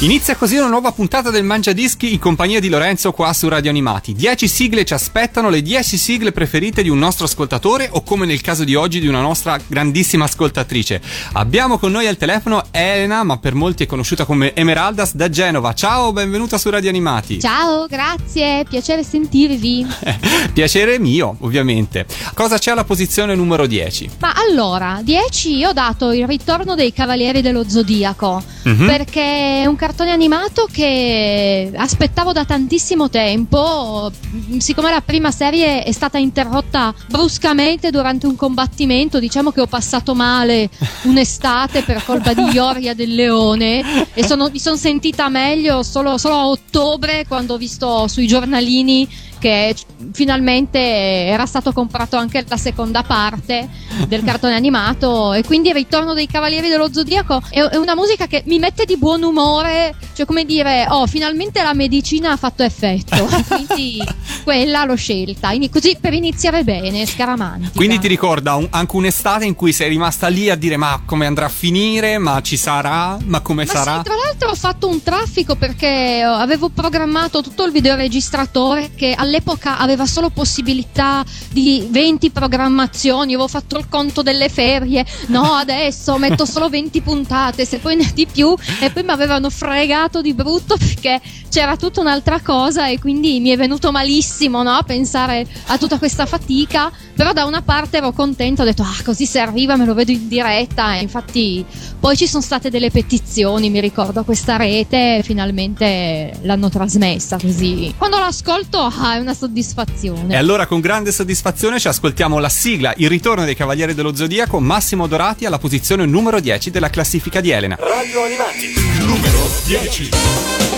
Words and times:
Inizia 0.00 0.36
così 0.36 0.56
una 0.58 0.66
nuova 0.68 0.92
puntata 0.92 1.30
del 1.30 1.42
Mangia 1.42 1.72
Dischi 1.72 2.12
in 2.12 2.18
compagnia 2.18 2.60
di 2.60 2.68
Lorenzo 2.68 3.12
qua 3.12 3.32
su 3.32 3.48
Radio 3.48 3.70
Animati. 3.70 4.12
10 4.12 4.46
sigle 4.46 4.84
ci 4.84 4.92
aspettano, 4.92 5.48
le 5.48 5.62
10 5.62 5.96
sigle 5.96 6.32
preferite 6.32 6.82
di 6.82 6.90
un 6.90 6.98
nostro 6.98 7.24
ascoltatore 7.24 7.88
o 7.90 8.02
come 8.02 8.26
nel 8.26 8.42
caso 8.42 8.62
di 8.64 8.74
oggi 8.74 9.00
di 9.00 9.06
una 9.06 9.22
nostra 9.22 9.58
grandissima 9.66 10.24
ascoltatrice. 10.26 11.00
Abbiamo 11.32 11.78
con 11.78 11.92
noi 11.92 12.06
al 12.06 12.18
telefono 12.18 12.64
Elena, 12.72 13.22
ma 13.24 13.38
per 13.38 13.54
molti 13.54 13.84
è 13.84 13.86
conosciuta 13.86 14.26
come 14.26 14.52
Emeraldas 14.52 15.14
da 15.14 15.30
Genova. 15.30 15.72
Ciao, 15.72 16.12
benvenuta 16.12 16.58
su 16.58 16.68
Radio 16.68 16.90
Animati. 16.90 17.40
Ciao, 17.40 17.86
grazie, 17.86 18.64
piacere 18.68 19.02
sentirvi. 19.02 19.86
Piacere 20.52 20.98
mio, 20.98 21.36
ovviamente. 21.40 22.04
Cosa 22.34 22.58
c'è 22.58 22.70
alla 22.72 22.84
posizione 22.84 23.34
numero 23.34 23.66
10? 23.66 24.10
Ma 24.20 24.34
allora, 24.34 25.00
10 25.02 25.56
io 25.56 25.70
ho 25.70 25.72
dato 25.72 26.12
il 26.12 26.26
ritorno 26.26 26.74
dei 26.74 26.92
Cavalieri 26.92 27.40
dello 27.40 27.66
Zodiaco, 27.66 28.42
Mhm. 28.64 28.86
perché 28.86 29.62
è 29.62 29.66
un 29.66 29.76
cartone 29.86 30.10
animato 30.10 30.66
che 30.68 31.70
aspettavo 31.72 32.32
da 32.32 32.44
tantissimo 32.44 33.08
tempo, 33.08 34.10
siccome 34.58 34.90
la 34.90 35.00
prima 35.00 35.30
serie 35.30 35.84
è 35.84 35.92
stata 35.92 36.18
interrotta 36.18 36.92
bruscamente 37.06 37.90
durante 37.90 38.26
un 38.26 38.34
combattimento, 38.34 39.20
diciamo 39.20 39.52
che 39.52 39.60
ho 39.60 39.68
passato 39.68 40.12
male 40.12 40.70
un'estate 41.02 41.82
per 41.82 42.02
colpa 42.04 42.34
di 42.34 42.42
Ioria 42.50 42.94
del 42.94 43.14
Leone 43.14 44.10
e 44.12 44.24
sono- 44.24 44.48
mi 44.50 44.58
sono 44.58 44.74
sentita 44.74 45.28
meglio 45.28 45.84
solo, 45.84 46.18
solo 46.18 46.34
a 46.34 46.48
ottobre 46.48 47.24
quando 47.28 47.54
ho 47.54 47.56
visto 47.56 48.08
sui 48.08 48.26
giornalini 48.26 49.08
che 49.38 49.74
finalmente 50.12 50.78
era 50.78 51.46
stato 51.46 51.72
comprato 51.72 52.16
anche 52.16 52.44
la 52.48 52.56
seconda 52.56 53.02
parte 53.02 53.68
del 54.08 54.22
cartone 54.24 54.54
animato 54.54 55.32
e 55.32 55.42
quindi 55.44 55.68
il 55.68 55.74
ritorno 55.74 56.14
dei 56.14 56.26
Cavalieri 56.26 56.68
dello 56.68 56.92
Zodiaco 56.92 57.42
è, 57.48 57.76
una 57.76 57.94
musica 57.94 58.26
che 58.26 58.42
mi 58.46 58.58
mette 58.58 58.84
di 58.84 58.96
buon 58.96 59.22
umore, 59.22 59.94
cioè 60.14 60.26
come 60.26 60.44
dire, 60.44 60.86
oh, 60.88 61.06
finalmente 61.06 61.62
la 61.62 61.74
medicina 61.74 62.32
ha 62.32 62.36
fatto 62.36 62.62
effetto, 62.62 63.28
quindi 63.48 64.02
quella 64.42 64.84
l'ho 64.84 64.96
scelta, 64.96 65.50
così 65.70 65.96
per 66.00 66.12
iniziare 66.12 66.64
bene, 66.64 67.06
scaramantica. 67.06 67.72
Quindi 67.74 67.98
ti 67.98 68.08
ricorda 68.08 68.54
un- 68.54 68.68
anche 68.70 68.96
un'estate 68.96 69.44
in 69.44 69.54
cui 69.54 69.72
sei 69.72 69.88
rimasta 69.88 70.28
lì 70.28 70.50
a 70.50 70.56
dire 70.56 70.76
ma 70.76 71.02
come 71.04 71.26
andrà 71.26 71.46
a 71.46 71.50
finire, 71.50 72.18
ma 72.18 72.40
ci 72.42 72.56
sarà, 72.56 73.16
ma 73.24 73.40
come 73.40 73.64
Ma 73.64 73.70
sarà? 73.72 73.96
sì, 73.98 74.02
tra 74.04 74.14
l'altro 74.14 74.50
ho 74.50 74.54
fatto 74.54 74.88
un 74.88 75.02
traffico 75.02 75.56
perché 75.56 76.22
avevo 76.22 76.68
programmato 76.68 77.42
tutto 77.42 77.64
il 77.64 77.72
videoregistratore 77.72 78.90
che 78.94 79.14
all'epoca 79.36 79.78
aveva 79.78 80.06
solo 80.06 80.30
possibilità 80.30 81.24
di 81.50 81.86
20 81.90 82.30
programmazioni, 82.30 83.34
avevo 83.34 83.48
fatto 83.48 83.76
il 83.78 83.88
conto 83.88 84.22
delle 84.22 84.48
ferie, 84.48 85.04
no 85.26 85.42
adesso 85.54 86.16
metto 86.18 86.44
solo 86.44 86.68
20 86.68 87.00
puntate, 87.02 87.64
se 87.64 87.78
poi 87.78 87.96
ne 87.96 88.10
di 88.14 88.26
più 88.26 88.54
e 88.80 88.90
poi 88.90 89.02
mi 89.02 89.10
avevano 89.10 89.50
fregato 89.50 90.22
di 90.22 90.32
brutto 90.32 90.76
perché 90.76 91.20
c'era 91.50 91.76
tutta 91.76 92.00
un'altra 92.00 92.40
cosa 92.40 92.88
e 92.88 92.98
quindi 92.98 93.40
mi 93.40 93.50
è 93.50 93.56
venuto 93.56 93.90
malissimo 93.90 94.62
no, 94.62 94.78
pensare 94.86 95.46
a 95.66 95.78
tutta 95.78 95.98
questa 95.98 96.26
fatica, 96.26 96.90
però 97.14 97.32
da 97.32 97.44
una 97.44 97.62
parte 97.62 97.98
ero 97.98 98.12
contenta, 98.12 98.62
ho 98.62 98.64
detto 98.64 98.82
ah 98.82 99.02
così 99.04 99.26
se 99.26 99.38
arriva 99.38 99.76
me 99.76 99.84
lo 99.84 99.94
vedo 99.94 100.12
in 100.12 100.28
diretta 100.28 100.94
e 100.94 101.02
infatti 101.02 101.64
poi 102.06 102.16
ci 102.16 102.28
sono 102.28 102.40
state 102.40 102.70
delle 102.70 102.92
petizioni, 102.92 103.68
mi 103.68 103.80
ricordo, 103.80 104.20
a 104.20 104.22
questa 104.22 104.56
rete, 104.56 105.22
finalmente 105.24 106.38
l'hanno 106.42 106.68
trasmessa 106.68 107.36
così. 107.36 107.92
Quando 107.98 108.16
l'ascolto 108.20 108.78
ah, 108.78 109.16
è 109.16 109.18
una 109.18 109.34
soddisfazione. 109.34 110.32
E 110.32 110.36
allora 110.36 110.66
con 110.66 110.78
grande 110.78 111.10
soddisfazione 111.10 111.80
ci 111.80 111.88
ascoltiamo 111.88 112.38
la 112.38 112.48
sigla 112.48 112.94
Il 112.98 113.08
ritorno 113.08 113.44
dei 113.44 113.56
Cavalieri 113.56 113.92
dello 113.92 114.14
Zodiaco, 114.14 114.60
Massimo 114.60 115.08
Dorati 115.08 115.46
alla 115.46 115.58
posizione 115.58 116.06
numero 116.06 116.38
10 116.38 116.70
della 116.70 116.90
classifica 116.90 117.40
di 117.40 117.50
Elena. 117.50 117.76
Radio 117.76 118.22
Animati, 118.22 118.72
numero 119.00 119.40
10. 119.64 120.75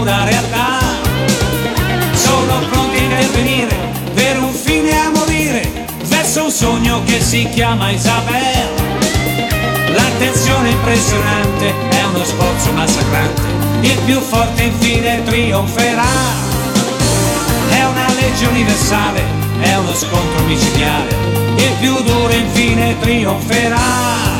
Dura 0.00 0.24
realtà. 0.24 0.78
Sono 2.14 2.58
pronti 2.70 2.96
a 2.96 3.02
intervenire 3.02 3.76
per 4.14 4.38
un 4.40 4.52
fine 4.52 4.98
a 4.98 5.10
morire, 5.10 5.86
verso 6.04 6.44
un 6.44 6.50
sogno 6.50 7.02
che 7.04 7.20
si 7.20 7.46
chiama 7.50 7.90
Isabel. 7.90 8.68
L'attenzione 9.92 10.70
impressionante 10.70 11.74
è 11.90 12.04
uno 12.04 12.24
sforzo 12.24 12.72
massacrante, 12.72 13.42
il 13.82 13.98
più 14.06 14.20
forte 14.20 14.62
infine 14.62 15.22
trionferà. 15.24 16.08
È 17.68 17.84
una 17.84 18.06
legge 18.14 18.46
universale, 18.46 19.22
è 19.60 19.74
uno 19.76 19.94
scontro 19.94 20.44
micidiale, 20.46 21.14
il 21.56 21.72
più 21.78 21.94
duro 22.02 22.32
infine 22.32 22.98
trionferà. 23.00 24.39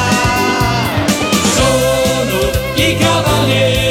Sono 2.73 2.87
i 2.87 2.95
cavalieri 2.95 3.90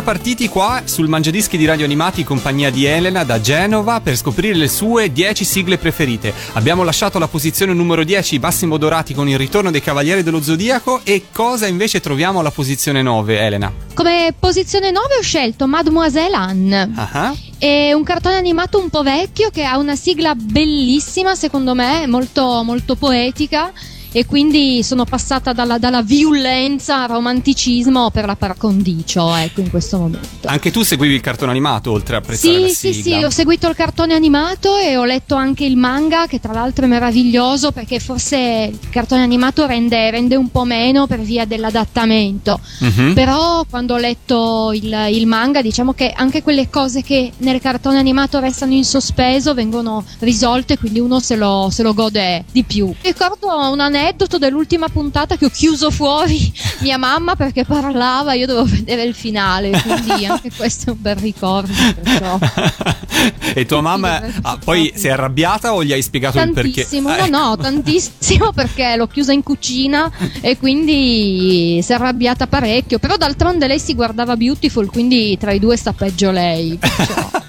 appena 0.00 0.02
partiti 0.02 0.48
qua 0.48 0.82
sul 0.84 1.08
Mangiadischi 1.08 1.56
di 1.56 1.64
Radio 1.66 1.84
Animati 1.84 2.20
in 2.20 2.26
compagnia 2.26 2.70
di 2.70 2.84
Elena 2.84 3.22
da 3.24 3.40
Genova 3.40 4.00
per 4.00 4.16
scoprire 4.16 4.54
le 4.54 4.68
sue 4.68 5.12
10 5.12 5.44
sigle 5.44 5.78
preferite. 5.78 6.32
Abbiamo 6.54 6.82
lasciato 6.82 7.18
la 7.18 7.28
posizione 7.28 7.72
numero 7.72 8.02
10 8.02 8.38
Massimo 8.38 8.76
Dorati 8.76 9.14
con 9.14 9.28
il 9.28 9.36
ritorno 9.38 9.70
dei 9.70 9.82
Cavalieri 9.82 10.22
dello 10.22 10.42
Zodiaco 10.42 11.00
e 11.04 11.26
cosa 11.32 11.66
invece 11.66 12.00
troviamo 12.00 12.40
alla 12.40 12.50
posizione 12.50 13.02
9, 13.02 13.38
Elena? 13.40 13.72
Come 13.94 14.34
posizione 14.38 14.90
9 14.90 15.06
ho 15.18 15.22
scelto 15.22 15.66
Mademoiselle 15.66 16.36
Anne. 16.36 16.92
Ah, 16.94 17.34
È 17.58 17.92
un 17.92 18.02
cartone 18.02 18.36
animato 18.36 18.78
un 18.78 18.88
po' 18.88 19.02
vecchio 19.02 19.50
che 19.50 19.64
ha 19.64 19.76
una 19.76 19.96
sigla 19.96 20.34
bellissima, 20.34 21.34
secondo 21.34 21.74
me, 21.74 22.06
molto, 22.06 22.62
molto 22.64 22.96
poetica. 22.96 23.72
E 24.12 24.26
quindi 24.26 24.82
sono 24.82 25.04
passata 25.04 25.52
dalla, 25.52 25.78
dalla 25.78 26.02
violenza 26.02 27.02
al 27.02 27.08
romanticismo 27.08 28.10
per 28.10 28.24
la 28.26 28.34
par 28.34 28.56
condicio, 28.56 29.34
ecco, 29.36 29.60
in 29.60 29.70
questo 29.70 29.98
momento. 29.98 30.48
Anche 30.48 30.72
tu 30.72 30.82
seguivi 30.82 31.14
il 31.14 31.20
cartone 31.20 31.52
animato 31.52 31.92
oltre 31.92 32.16
a 32.16 32.18
apprezzare 32.18 32.58
la 32.58 32.66
Sì, 32.66 32.74
sì, 32.74 32.92
sigla? 32.94 33.18
sì, 33.18 33.24
ho 33.24 33.30
seguito 33.30 33.68
il 33.68 33.76
cartone 33.76 34.14
animato 34.14 34.76
e 34.78 34.96
ho 34.96 35.04
letto 35.04 35.36
anche 35.36 35.64
il 35.64 35.76
manga, 35.76 36.26
che 36.26 36.40
tra 36.40 36.52
l'altro 36.52 36.86
è 36.86 36.88
meraviglioso 36.88 37.70
perché 37.70 38.00
forse 38.00 38.70
il 38.72 38.88
cartone 38.90 39.22
animato 39.22 39.64
rende, 39.66 40.10
rende 40.10 40.34
un 40.34 40.50
po' 40.50 40.64
meno 40.64 41.06
per 41.06 41.20
via 41.20 41.44
dell'adattamento. 41.44 42.58
Mhm. 42.80 43.14
Però 43.14 43.64
quando 43.70 43.94
ho 43.94 43.98
letto 43.98 44.72
il, 44.72 45.06
il 45.12 45.26
manga, 45.28 45.62
diciamo 45.62 45.92
che 45.92 46.12
anche 46.14 46.42
quelle 46.42 46.68
cose 46.68 47.02
che 47.02 47.30
nel 47.38 47.60
cartone 47.60 47.98
animato 47.98 48.40
restano 48.40 48.72
in 48.72 48.84
sospeso 48.84 49.54
vengono 49.54 50.04
risolte, 50.18 50.78
quindi 50.78 50.98
uno 50.98 51.20
se 51.20 51.36
lo, 51.36 51.68
se 51.70 51.84
lo 51.84 51.94
gode 51.94 52.44
di 52.50 52.64
più. 52.64 52.92
Ricordo 53.02 53.46
un 53.70 53.78
aneddoto 53.78 53.98
dell'ultima 54.38 54.88
puntata 54.88 55.36
che 55.36 55.44
ho 55.44 55.50
chiuso 55.50 55.90
fuori 55.90 56.52
mia 56.80 56.98
mamma 56.98 57.36
perché 57.36 57.64
parlava, 57.64 58.34
io 58.34 58.46
dovevo 58.46 58.66
vedere 58.66 59.04
il 59.04 59.14
finale, 59.14 59.70
quindi 59.70 60.26
anche 60.26 60.50
questo 60.54 60.90
è 60.90 60.92
un 60.92 61.00
bel 61.00 61.16
ricordo. 61.16 61.72
Perciò. 62.02 62.38
e 63.54 63.66
tua 63.66 63.80
mamma 63.80 64.22
ah, 64.42 64.58
poi 64.62 64.92
si 64.94 65.08
è 65.08 65.10
arrabbiata 65.10 65.74
o 65.74 65.84
gli 65.84 65.92
hai 65.92 66.02
spiegato 66.02 66.40
il 66.40 66.52
perché? 66.52 66.82
Tantissimo, 66.82 67.14
no, 67.14 67.26
no, 67.26 67.56
tantissimo 67.60 68.52
perché 68.52 68.96
l'ho 68.96 69.06
chiusa 69.06 69.32
in 69.32 69.42
cucina 69.42 70.10
e 70.40 70.56
quindi 70.56 71.80
si 71.82 71.92
è 71.92 71.94
arrabbiata 71.94 72.46
parecchio. 72.46 72.98
Però 72.98 73.16
d'altronde 73.16 73.66
lei 73.66 73.78
si 73.78 73.94
guardava 73.94 74.36
Beautiful, 74.36 74.90
quindi 74.90 75.36
tra 75.38 75.52
i 75.52 75.58
due 75.58 75.76
sta 75.76 75.92
peggio 75.92 76.30
lei. 76.30 76.78
perciò, 76.78 77.39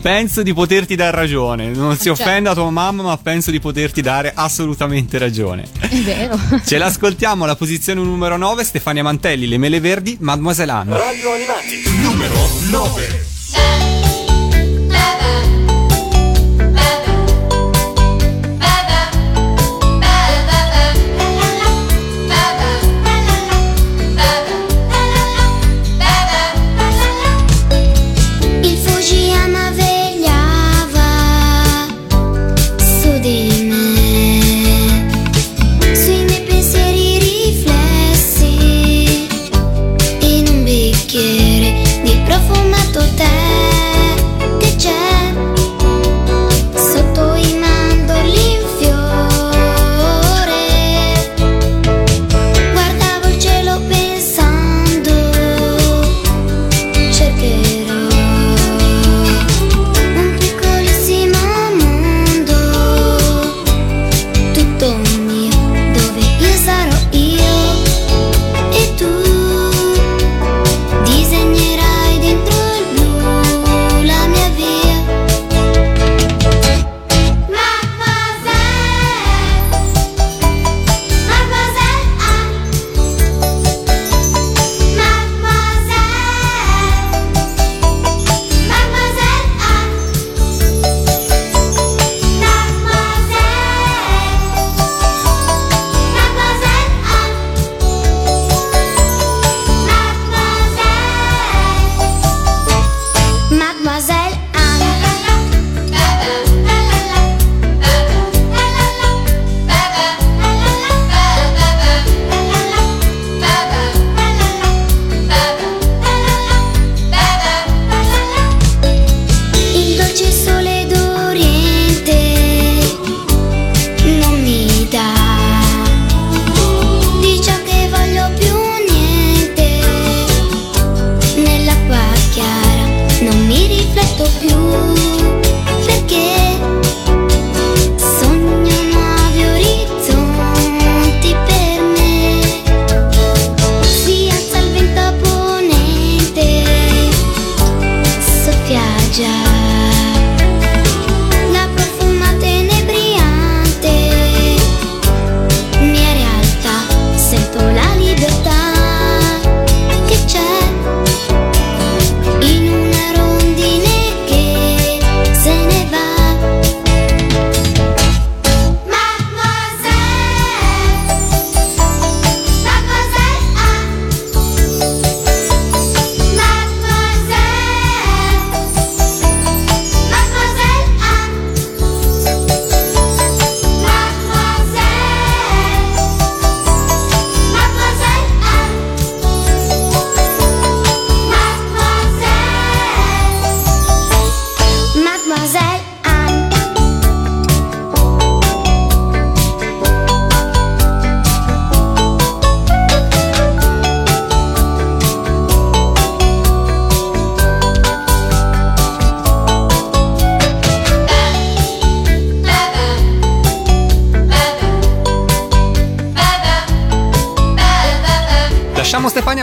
Penso 0.00 0.42
di 0.42 0.52
poterti 0.54 0.94
dar 0.94 1.14
ragione. 1.14 1.68
Non 1.68 1.96
si 1.96 2.04
Certo. 2.04 2.22
offenda 2.22 2.54
tua 2.54 2.70
mamma, 2.70 3.02
ma 3.02 3.16
penso 3.16 3.50
di 3.50 3.60
poterti 3.60 4.00
dare 4.00 4.32
assolutamente 4.34 5.18
ragione. 5.18 5.64
è 5.80 5.96
vero. 6.02 6.38
Ce 6.64 6.78
l'ascoltiamo 6.78 7.44
alla 7.44 7.56
posizione 7.56 8.00
numero 8.02 8.36
9, 8.36 8.64
Stefania 8.64 9.02
Mantelli, 9.02 9.48
Le 9.48 9.58
Mele 9.58 9.80
Verdi, 9.80 10.16
Mademoiselle 10.20 10.72
Anne. 10.72 10.96
Radio 10.98 11.32
Animati, 11.32 11.82
numero 12.02 12.48
9. 12.70 13.97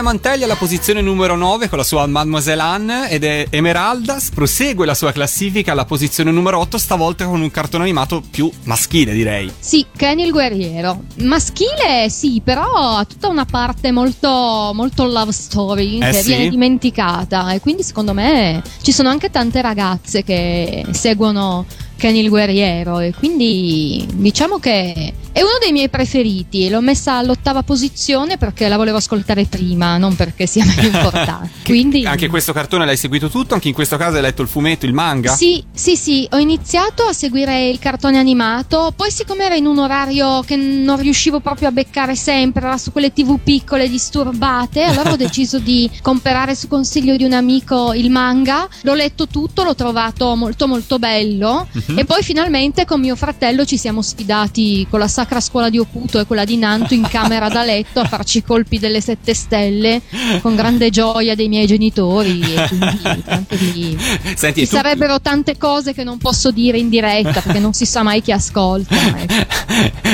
Mantelli 0.06 0.44
alla 0.44 0.54
posizione 0.54 1.00
numero 1.00 1.34
9 1.34 1.68
con 1.68 1.78
la 1.78 1.84
sua 1.84 2.06
Mademoiselle 2.06 2.62
Anne 2.62 3.10
ed 3.10 3.24
è 3.24 3.48
Emeraldas 3.50 4.30
prosegue 4.30 4.86
la 4.86 4.94
sua 4.94 5.10
classifica 5.10 5.72
alla 5.72 5.84
posizione 5.84 6.30
numero 6.30 6.60
8 6.60 6.78
stavolta 6.78 7.24
con 7.24 7.40
un 7.40 7.50
cartone 7.50 7.82
animato 7.82 8.22
più 8.30 8.48
maschile 8.62 9.12
direi. 9.12 9.50
Sì, 9.58 9.84
Kenny 9.96 10.24
il 10.24 10.30
guerriero. 10.30 11.02
Maschile, 11.22 12.08
sì, 12.08 12.40
però 12.44 12.98
ha 12.98 13.04
tutta 13.04 13.26
una 13.26 13.46
parte 13.46 13.90
molto, 13.90 14.70
molto 14.74 15.06
love 15.06 15.32
story 15.32 15.98
Eh 15.98 16.12
che 16.12 16.22
sì? 16.22 16.28
viene 16.28 16.50
dimenticata. 16.50 17.50
E 17.50 17.58
quindi 17.58 17.82
secondo 17.82 18.14
me 18.14 18.62
ci 18.82 18.92
sono 18.92 19.08
anche 19.08 19.28
tante 19.30 19.60
ragazze 19.60 20.22
che 20.22 20.86
seguono 20.92 21.66
Kenny 21.96 22.20
il 22.20 22.28
guerriero. 22.28 23.00
E 23.00 23.12
quindi 23.12 24.06
diciamo 24.14 24.58
che 24.58 25.14
è 25.32 25.42
uno 25.42 25.58
dei 25.60 25.70
miei 25.70 25.90
preferiti. 25.90 26.70
L'ho 26.70 26.80
messa 26.80 27.14
all'ottava 27.18 27.62
posizione 27.62 28.38
perché 28.38 28.68
la 28.68 28.76
volevo 28.76 28.96
ascoltare 28.96 29.44
prima, 29.44 29.98
non 29.98 30.16
perché 30.16 30.46
sia 30.46 30.64
meno 30.66 30.86
importante. 30.86 31.50
quindi. 31.62 32.06
Anche 32.06 32.28
questo 32.28 32.54
cartone 32.54 32.86
l'hai 32.86 32.96
seguito 32.96 33.28
tutto? 33.28 33.52
Anche 33.52 33.68
in 33.68 33.74
questo 33.74 33.98
caso 33.98 34.16
hai 34.16 34.22
letto 34.22 34.40
il 34.40 34.48
fumetto, 34.48 34.86
il 34.86 34.94
manga? 34.94 35.34
Sì, 35.34 35.62
sì, 35.74 35.94
sì, 35.96 36.26
ho 36.30 36.38
iniziato 36.38 37.02
a 37.02 37.12
seguire 37.12 37.68
il 37.68 37.78
cartone 37.78 38.18
animato, 38.18 38.94
poi 38.96 39.10
siccome 39.10 39.44
era 39.44 39.54
in 39.54 39.66
un 39.66 39.78
orario 39.78 40.40
che 40.40 40.56
non 40.56 40.98
riuscivo 40.98 41.40
proprio 41.40 41.68
a 41.68 41.72
beccare 41.72 42.16
sempre, 42.16 42.64
era 42.64 42.78
su 42.78 42.92
quelle 42.92 43.12
tv 43.12 43.38
piccole 43.38 43.90
disturbate, 43.90 44.84
allora 44.84 45.12
ho 45.12 45.16
deciso 45.20 45.58
di 45.58 45.90
comprare 46.00 46.54
su 46.54 46.66
consiglio 46.66 47.14
di 47.16 47.24
un 47.24 47.34
amico 47.34 47.92
il 47.92 48.10
manga, 48.10 48.66
l'ho 48.82 48.94
letto 48.94 49.26
tutto, 49.26 49.64
l'ho 49.64 49.74
trovato 49.74 50.34
molto 50.34 50.66
molto 50.66 50.98
bello 50.98 51.66
Mhm. 51.86 51.98
e 51.98 52.04
poi 52.04 52.22
finalmente 52.22 52.84
con 52.84 53.00
mio 53.00 53.14
fratello 53.16 53.64
ci 53.64 53.76
siamo 53.78 54.02
sfidati 54.02 54.86
con 54.90 54.98
la 54.98 55.08
Sacra 55.08 55.40
Scuola 55.40 55.70
di 55.70 55.78
Oputo 55.78 56.18
e 56.18 56.24
quella 56.26 56.44
di 56.44 56.56
Nanto 56.56 56.94
in 56.94 57.06
camera 57.08 57.48
da 57.48 57.62
letto 57.62 58.00
a 58.00 58.04
farci 58.06 58.38
i 58.38 58.44
colpi 58.44 58.78
delle 58.78 59.00
sette 59.00 59.34
stelle 59.34 60.00
con 60.42 60.54
grande 60.56 60.90
gioia 60.90 61.34
dei 61.34 61.48
miei 61.48 61.66
genitori 61.66 62.40
e 62.40 62.68
quindi 62.68 63.00
anche 63.26 63.56
lì 63.56 63.98
Senti, 64.34 64.60
ci 64.62 64.68
tu- 64.68 64.76
sarebbero 64.76 65.20
tante 65.20 65.56
cose 65.56 65.92
che 65.94 66.02
non 66.04 66.18
posso 66.18 66.50
dire 66.50 66.78
in 66.78 66.88
diretta 66.88 67.40
perché 67.40 67.58
non 67.58 67.72
si 67.72 67.86
sa 67.86 68.02
mai 68.02 68.20
chi 68.22 68.32
ascolta. 68.32 68.94
ecco. 68.96 69.44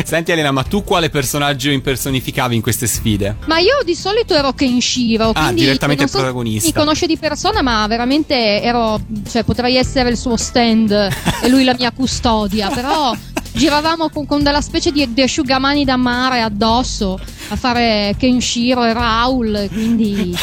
Senti 0.04 0.32
Elena, 0.32 0.50
ma 0.50 0.62
tu 0.62 0.82
quale 0.84 1.08
personaggio 1.10 1.70
impersonificavi 1.70 2.54
in 2.54 2.62
queste 2.62 2.86
sfide? 2.86 3.36
Ma 3.46 3.58
io 3.58 3.78
di 3.84 3.94
solito 3.94 4.34
ero 4.34 4.52
Kenshiro, 4.52 5.30
Ah, 5.30 5.44
quindi 5.44 5.62
direttamente 5.62 6.06
so 6.08 6.18
protagonista. 6.18 6.66
Mi 6.66 6.74
conosce 6.74 7.06
di 7.06 7.16
persona, 7.16 7.62
ma 7.62 7.86
veramente 7.86 8.60
ero, 8.62 9.00
cioè 9.30 9.44
potrei 9.44 9.76
essere 9.76 10.10
il 10.10 10.16
suo 10.16 10.36
stand 10.36 10.90
e 11.42 11.48
lui 11.48 11.61
la 11.64 11.74
mia 11.78 11.90
custodia, 11.92 12.68
però 12.70 13.14
giravamo 13.52 14.08
con, 14.08 14.26
con 14.26 14.42
della 14.42 14.60
specie 14.60 14.90
di, 14.90 15.12
di 15.12 15.22
asciugamani 15.22 15.84
da 15.84 15.96
mare 15.96 16.40
addosso 16.40 17.18
a 17.48 17.56
fare 17.56 18.14
Kenshiro 18.18 18.82
e 18.84 18.92
Raul, 18.94 19.68
quindi 19.70 20.34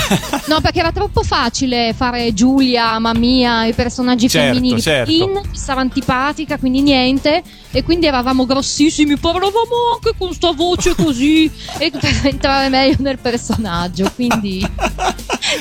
no, 0.48 0.62
perché 0.62 0.80
era 0.80 0.92
troppo 0.92 1.24
facile 1.24 1.94
fare 1.96 2.34
Giulia, 2.34 3.00
Mamma 3.00 3.66
i 3.66 3.74
personaggi 3.74 4.30
Certo, 4.30 4.54
femminili. 4.54 4.82
certo. 4.82 5.12
In 5.12 5.42
stava 5.52 5.82
antipatica, 5.82 6.58
quindi 6.58 6.82
niente. 6.82 7.42
E 7.72 7.84
quindi 7.84 8.08
eravamo 8.08 8.46
grossissimi, 8.46 9.18
parlavamo 9.18 9.94
anche 9.94 10.14
con 10.18 10.34
sta 10.34 10.52
voce 10.52 10.96
così. 10.96 11.50
e 11.78 11.92
per 11.98 12.20
entrare 12.24 12.70
meglio 12.70 12.96
nel 13.00 13.18
personaggio. 13.20 14.12
Quindi, 14.16 14.68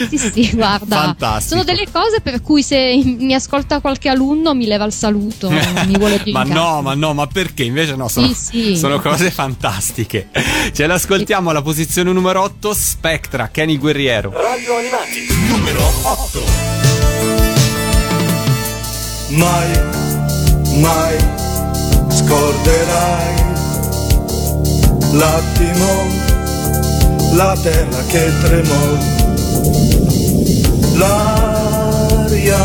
sì, 0.09 0.19
sì, 0.19 0.51
guarda. 0.55 0.97
Fantastico. 0.97 1.49
Sono 1.49 1.65
delle 1.65 1.87
cose 1.91 2.21
per 2.21 2.43
cui 2.43 2.63
se 2.63 3.01
mi 3.05 3.35
ascolta 3.35 3.81
qualche 3.81 4.09
alunno 4.09 4.55
mi 4.55 4.67
leva 4.67 4.85
il 4.85 4.93
saluto. 4.93 5.51
mi 5.87 5.97
vuole 5.97 6.19
più 6.19 6.33
ma 6.33 6.43
no, 6.45 6.83
ma 6.83 6.95
no, 6.95 7.15
ma 7.15 7.27
perché? 7.27 7.65
Invece 7.65 7.95
no, 7.97 8.09
sono, 8.09 8.29
Sì, 8.29 8.35
sì. 8.35 8.77
sono 8.77 9.01
cose 9.01 9.31
fantastiche. 9.31 10.29
Ce 10.73 10.87
l'ascoltiamo 10.87 11.51
alla 11.51 11.63
posizione 11.63 12.13
numero 12.13 12.43
8, 12.43 12.75
Spectra, 12.75 13.49
Kenny 13.49 13.79
Guerriero. 13.79 14.33
Radio 14.33 14.77
Animati, 14.77 15.27
numero 15.49 15.93
8. 16.03 16.43
Mai, 19.31 19.81
mai 20.81 21.17
scorderai 22.09 23.35
l'attimo, 25.13 26.07
la 27.35 27.57
terra 27.63 28.03
che 28.09 28.33
tremò, 28.41 28.97
l'aria 30.95 32.59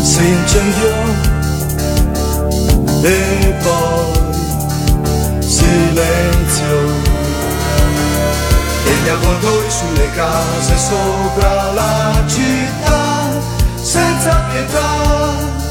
si 0.00 0.26
incendiò 0.26 0.96
e 3.02 3.54
poi 3.62 5.40
silenzio 5.40 6.80
e 8.84 8.92
gli 9.02 9.08
avvoltoi 9.08 9.70
sulle 9.70 10.10
case 10.10 10.76
sopra 10.76 11.72
la 11.72 12.22
città 12.26 13.40
senza 13.82 14.44
pietà. 14.50 15.61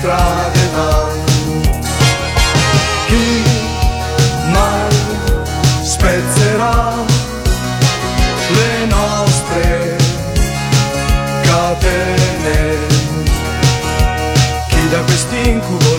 Strade 0.00 0.66
va? 0.74 1.08
Chi 3.08 3.42
mai 4.52 4.94
spezzerà 5.82 6.94
le 8.56 8.86
nostre 8.86 9.96
catene. 11.42 12.58
Chi 14.68 14.88
da 14.88 15.00
quest'incubo 15.02 15.89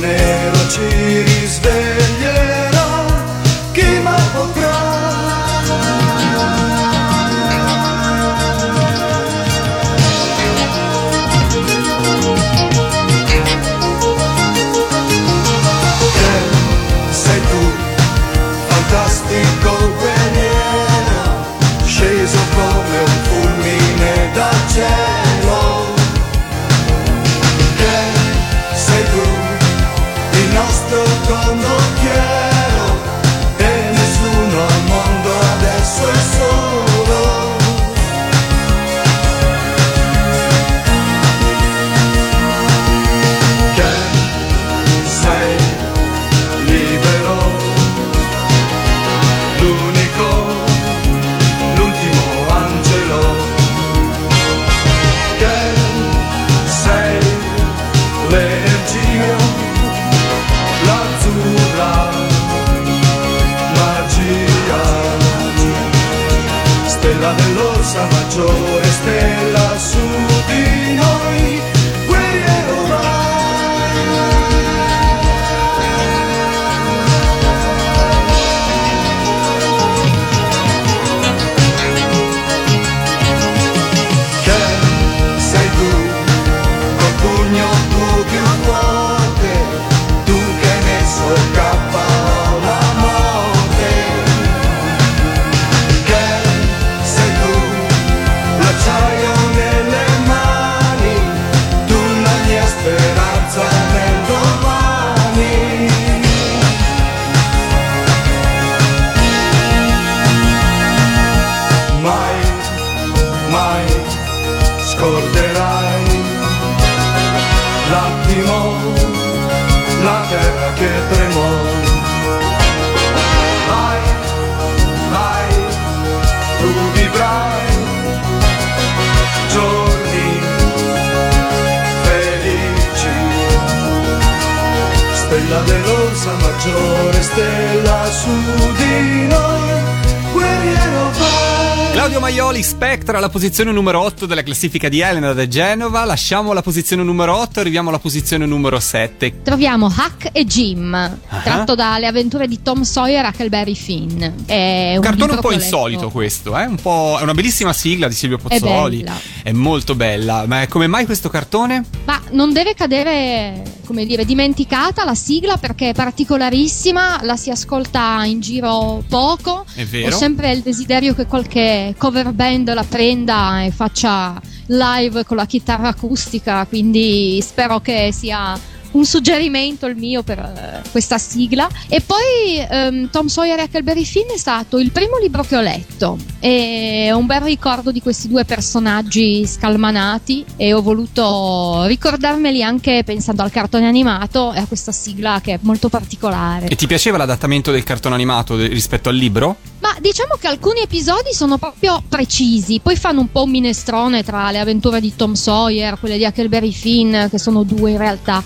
posizione 143.41 143.71
numero 143.71 144.01
8 144.01 144.27
della 144.27 144.43
classifica 144.43 144.87
di 144.87 144.99
Elena 144.99 145.33
da 145.33 145.47
Genova. 145.47 146.05
Lasciamo 146.05 146.53
la 146.53 146.61
posizione 146.61 147.01
numero 147.01 147.35
8 147.37 147.57
e 147.57 147.61
arriviamo 147.61 147.89
alla 147.89 147.97
posizione 147.97 148.45
numero 148.45 148.79
7. 148.79 149.41
Troviamo 149.41 149.87
Huck 149.87 150.29
e 150.31 150.45
Jim, 150.45 151.17
tratto 151.43 151.73
dalle 151.73 152.05
avventure 152.05 152.47
di 152.47 152.61
Tom 152.61 152.83
Sawyer 152.83 153.25
e 153.25 153.27
Huckleberry 153.29 153.73
Finn. 153.73 154.21
È 154.45 154.93
un 154.95 155.01
Cartone 155.01 155.31
un 155.33 155.39
po' 155.39 155.47
che 155.47 155.55
ho 155.55 155.57
letto- 155.57 155.63
insolito 155.63 156.09
questo, 156.11 156.55
eh? 156.55 156.65
un 156.65 156.75
po', 156.75 157.17
è 157.19 157.23
una 157.23 157.33
bellissima 157.33 157.73
sigla 157.73 158.07
di 158.07 158.13
Silvio 158.13 158.37
È 158.37 158.59
Pozzoli. 158.59 158.97
bella. 158.97 159.19
È 159.41 159.51
molto 159.53 159.95
bella. 159.95 160.43
Ma 160.45 160.67
come 160.67 160.85
mai 160.85 161.05
questo 161.05 161.29
cartone? 161.29 161.83
Ma 162.05 162.21
non 162.33 162.53
deve 162.53 162.75
cadere, 162.75 163.63
come 163.87 164.05
dire, 164.05 164.23
dimenticata 164.23 165.03
la 165.03 165.15
sigla 165.15 165.57
perché 165.57 165.89
è 165.89 165.93
particolarissima, 165.93 167.21
la 167.23 167.35
si 167.35 167.49
ascolta 167.49 168.23
in 168.23 168.39
giro 168.39 169.03
poco. 169.09 169.65
È 169.73 169.83
vero. 169.83 170.09
Ho 170.13 170.17
sempre 170.19 170.51
il 170.51 170.61
desiderio 170.61 171.15
che 171.15 171.25
qualche 171.25 171.95
cover 171.97 172.33
band 172.33 172.71
la 172.71 172.83
prenda 172.87 173.29
e 173.31 173.71
faccia 173.71 174.39
live 174.67 175.23
con 175.23 175.37
la 175.37 175.45
chitarra 175.45 175.89
acustica, 175.89 176.65
quindi 176.65 177.39
spero 177.41 177.79
che 177.79 178.11
sia 178.11 178.59
un 178.91 179.05
suggerimento 179.05 179.85
il 179.85 179.95
mio 179.95 180.21
per 180.21 180.39
eh, 180.39 180.89
questa 180.91 181.17
sigla. 181.17 181.69
E 181.87 182.01
poi 182.01 182.65
ehm, 182.69 183.09
Tom 183.09 183.27
Sawyer 183.27 183.59
e 183.59 183.63
Huckleberry 183.63 184.03
Finn 184.03 184.27
è 184.33 184.37
stato 184.37 184.79
il 184.79 184.91
primo 184.91 185.17
libro 185.17 185.43
che 185.43 185.55
ho 185.55 185.61
letto 185.61 186.17
e 186.39 187.09
ho 187.13 187.17
un 187.17 187.25
bel 187.25 187.41
ricordo 187.41 187.91
di 187.91 188.01
questi 188.01 188.27
due 188.27 188.43
personaggi 188.43 189.45
scalmanati 189.45 190.43
e 190.57 190.73
ho 190.73 190.81
voluto 190.81 191.85
ricordarmeli 191.85 192.63
anche 192.63 193.03
pensando 193.05 193.43
al 193.43 193.51
cartone 193.51 193.87
animato 193.87 194.51
e 194.53 194.59
a 194.59 194.65
questa 194.65 194.91
sigla 194.91 195.39
che 195.41 195.53
è 195.53 195.59
molto 195.61 195.89
particolare. 195.89 196.67
E 196.67 196.75
ti 196.75 196.87
piaceva 196.87 197.17
l'adattamento 197.17 197.71
del 197.71 197.83
cartone 197.83 198.15
animato 198.15 198.57
rispetto 198.57 199.09
al 199.09 199.15
libro? 199.15 199.70
Ma 199.81 199.95
diciamo 199.99 200.35
che 200.39 200.45
alcuni 200.45 200.81
episodi 200.81 201.33
sono 201.33 201.57
proprio 201.57 202.03
precisi, 202.07 202.79
poi 202.79 202.95
fanno 202.95 203.21
un 203.21 203.31
po' 203.31 203.43
un 203.43 203.49
minestrone 203.49 204.23
tra 204.23 204.51
le 204.51 204.59
avventure 204.59 205.01
di 205.01 205.15
Tom 205.15 205.33
Sawyer, 205.33 205.99
quelle 205.99 206.17
di 206.17 206.23
Huckleberry 206.23 206.71
Finn, 206.71 207.27
che 207.29 207.39
sono 207.39 207.63
due 207.63 207.89
in 207.89 207.97
realtà. 207.97 208.43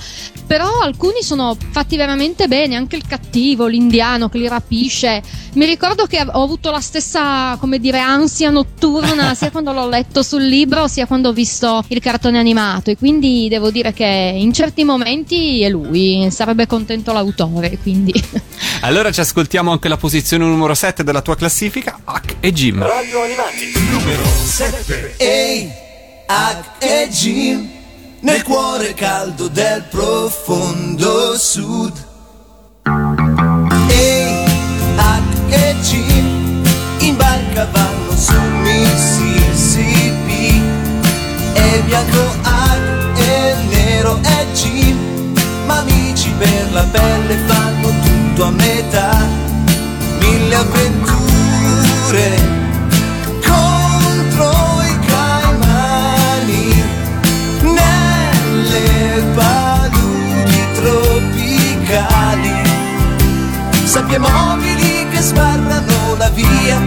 Però 0.47 0.79
alcuni 0.79 1.23
sono 1.23 1.57
fatti 1.71 1.97
veramente 1.97 2.47
bene, 2.47 2.75
anche 2.75 2.95
il 2.95 3.05
cattivo, 3.05 3.65
l'indiano 3.65 4.29
che 4.29 4.37
li 4.37 4.47
rapisce. 4.47 5.21
Mi 5.55 5.65
ricordo 5.65 6.05
che 6.05 6.21
ho 6.21 6.43
avuto 6.43 6.71
la 6.71 6.79
stessa, 6.79 7.57
come 7.59 7.79
dire, 7.79 7.99
ansia 7.99 8.49
notturna 8.49 9.33
sia 9.35 9.51
quando 9.51 9.73
l'ho 9.73 9.89
letto 9.89 10.23
sul 10.23 10.45
libro 10.45 10.87
sia 10.87 11.05
quando 11.05 11.29
ho 11.29 11.33
visto 11.33 11.83
il 11.89 11.99
cartone 11.99 12.39
animato 12.39 12.91
e 12.91 12.97
quindi 12.97 13.47
devo 13.49 13.71
dire 13.71 13.91
che 13.91 14.05
in 14.05 14.53
certi 14.53 14.85
momenti 14.85 15.63
è 15.63 15.69
lui, 15.69 16.29
sarebbe 16.31 16.65
contento 16.65 17.11
l'autore, 17.11 17.77
quindi 17.81 18.13
Allora 18.81 19.11
ci 19.11 19.19
ascoltiamo 19.19 19.71
anche 19.71 19.87
la 19.87 19.97
posizione 19.97 20.45
numero 20.45 20.73
7 20.73 21.03
della 21.03 21.21
tua 21.25 21.35
classifica, 21.35 21.97
Huck 22.05 22.35
e 22.39 22.53
Jim. 22.53 22.83
Radio 22.83 23.23
Animati, 23.23 23.73
numero 23.89 24.23
7. 24.23 25.15
Ehi, 25.17 25.71
Hack 26.27 26.83
e 26.83 27.07
Jim, 27.09 27.67
nel 28.19 28.43
cuore 28.43 28.93
caldo 28.93 29.47
del 29.47 29.85
profondo 29.89 31.35
sud. 31.35 31.93
Ehi, 33.87 34.45
Hack 34.97 35.49
e 35.49 35.75
Jim, 35.81 36.63
in 36.99 37.15
barca 37.17 37.67
vanno 37.71 38.15
su 38.15 38.39
Mississippi. 38.61 39.81
E 41.53 41.81
bianco 41.85 42.35
Hack 42.43 43.17
e 43.19 43.55
nero 43.71 44.19
è 44.21 44.45
Jim, 44.53 45.33
ma 45.65 45.79
amici 45.79 46.29
per 46.37 46.71
la 46.71 46.83
pelle 46.83 47.35
fanno 47.47 47.89
tutto 48.03 48.43
a 48.43 48.51
metà. 48.51 49.27
Mille 50.19 50.55
avventure 50.55 50.94
sabbie 64.05 64.19
mobili 64.19 65.07
che 65.09 65.19
sbarrano 65.19 66.15
la 66.17 66.29
via. 66.29 66.79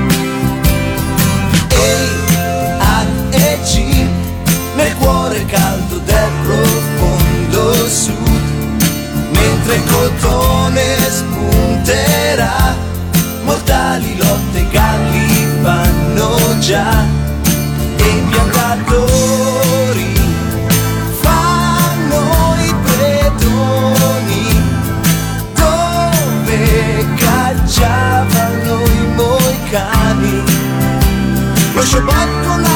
Ehi, 1.69 2.09
Hack 2.79 3.35
e 3.35 3.59
Jim 3.65 4.09
nel 4.77 4.95
cuore 4.97 5.45
caldo 5.47 5.99
del 5.99 6.31
profondo 6.45 7.89
sud 7.89 8.17
mentre 9.31 9.75
il 9.75 9.85
cotone 9.85 10.97
spunterà 11.11 12.77
mortali 13.43 14.17
lotte 14.17 14.69
galli 14.71 15.47
fanno 15.63 16.59
già. 16.61 17.05
E 17.97 18.09
i 18.09 18.23
piantatori 18.31 19.08
lo 31.89 31.99
Shabbat 32.01 32.68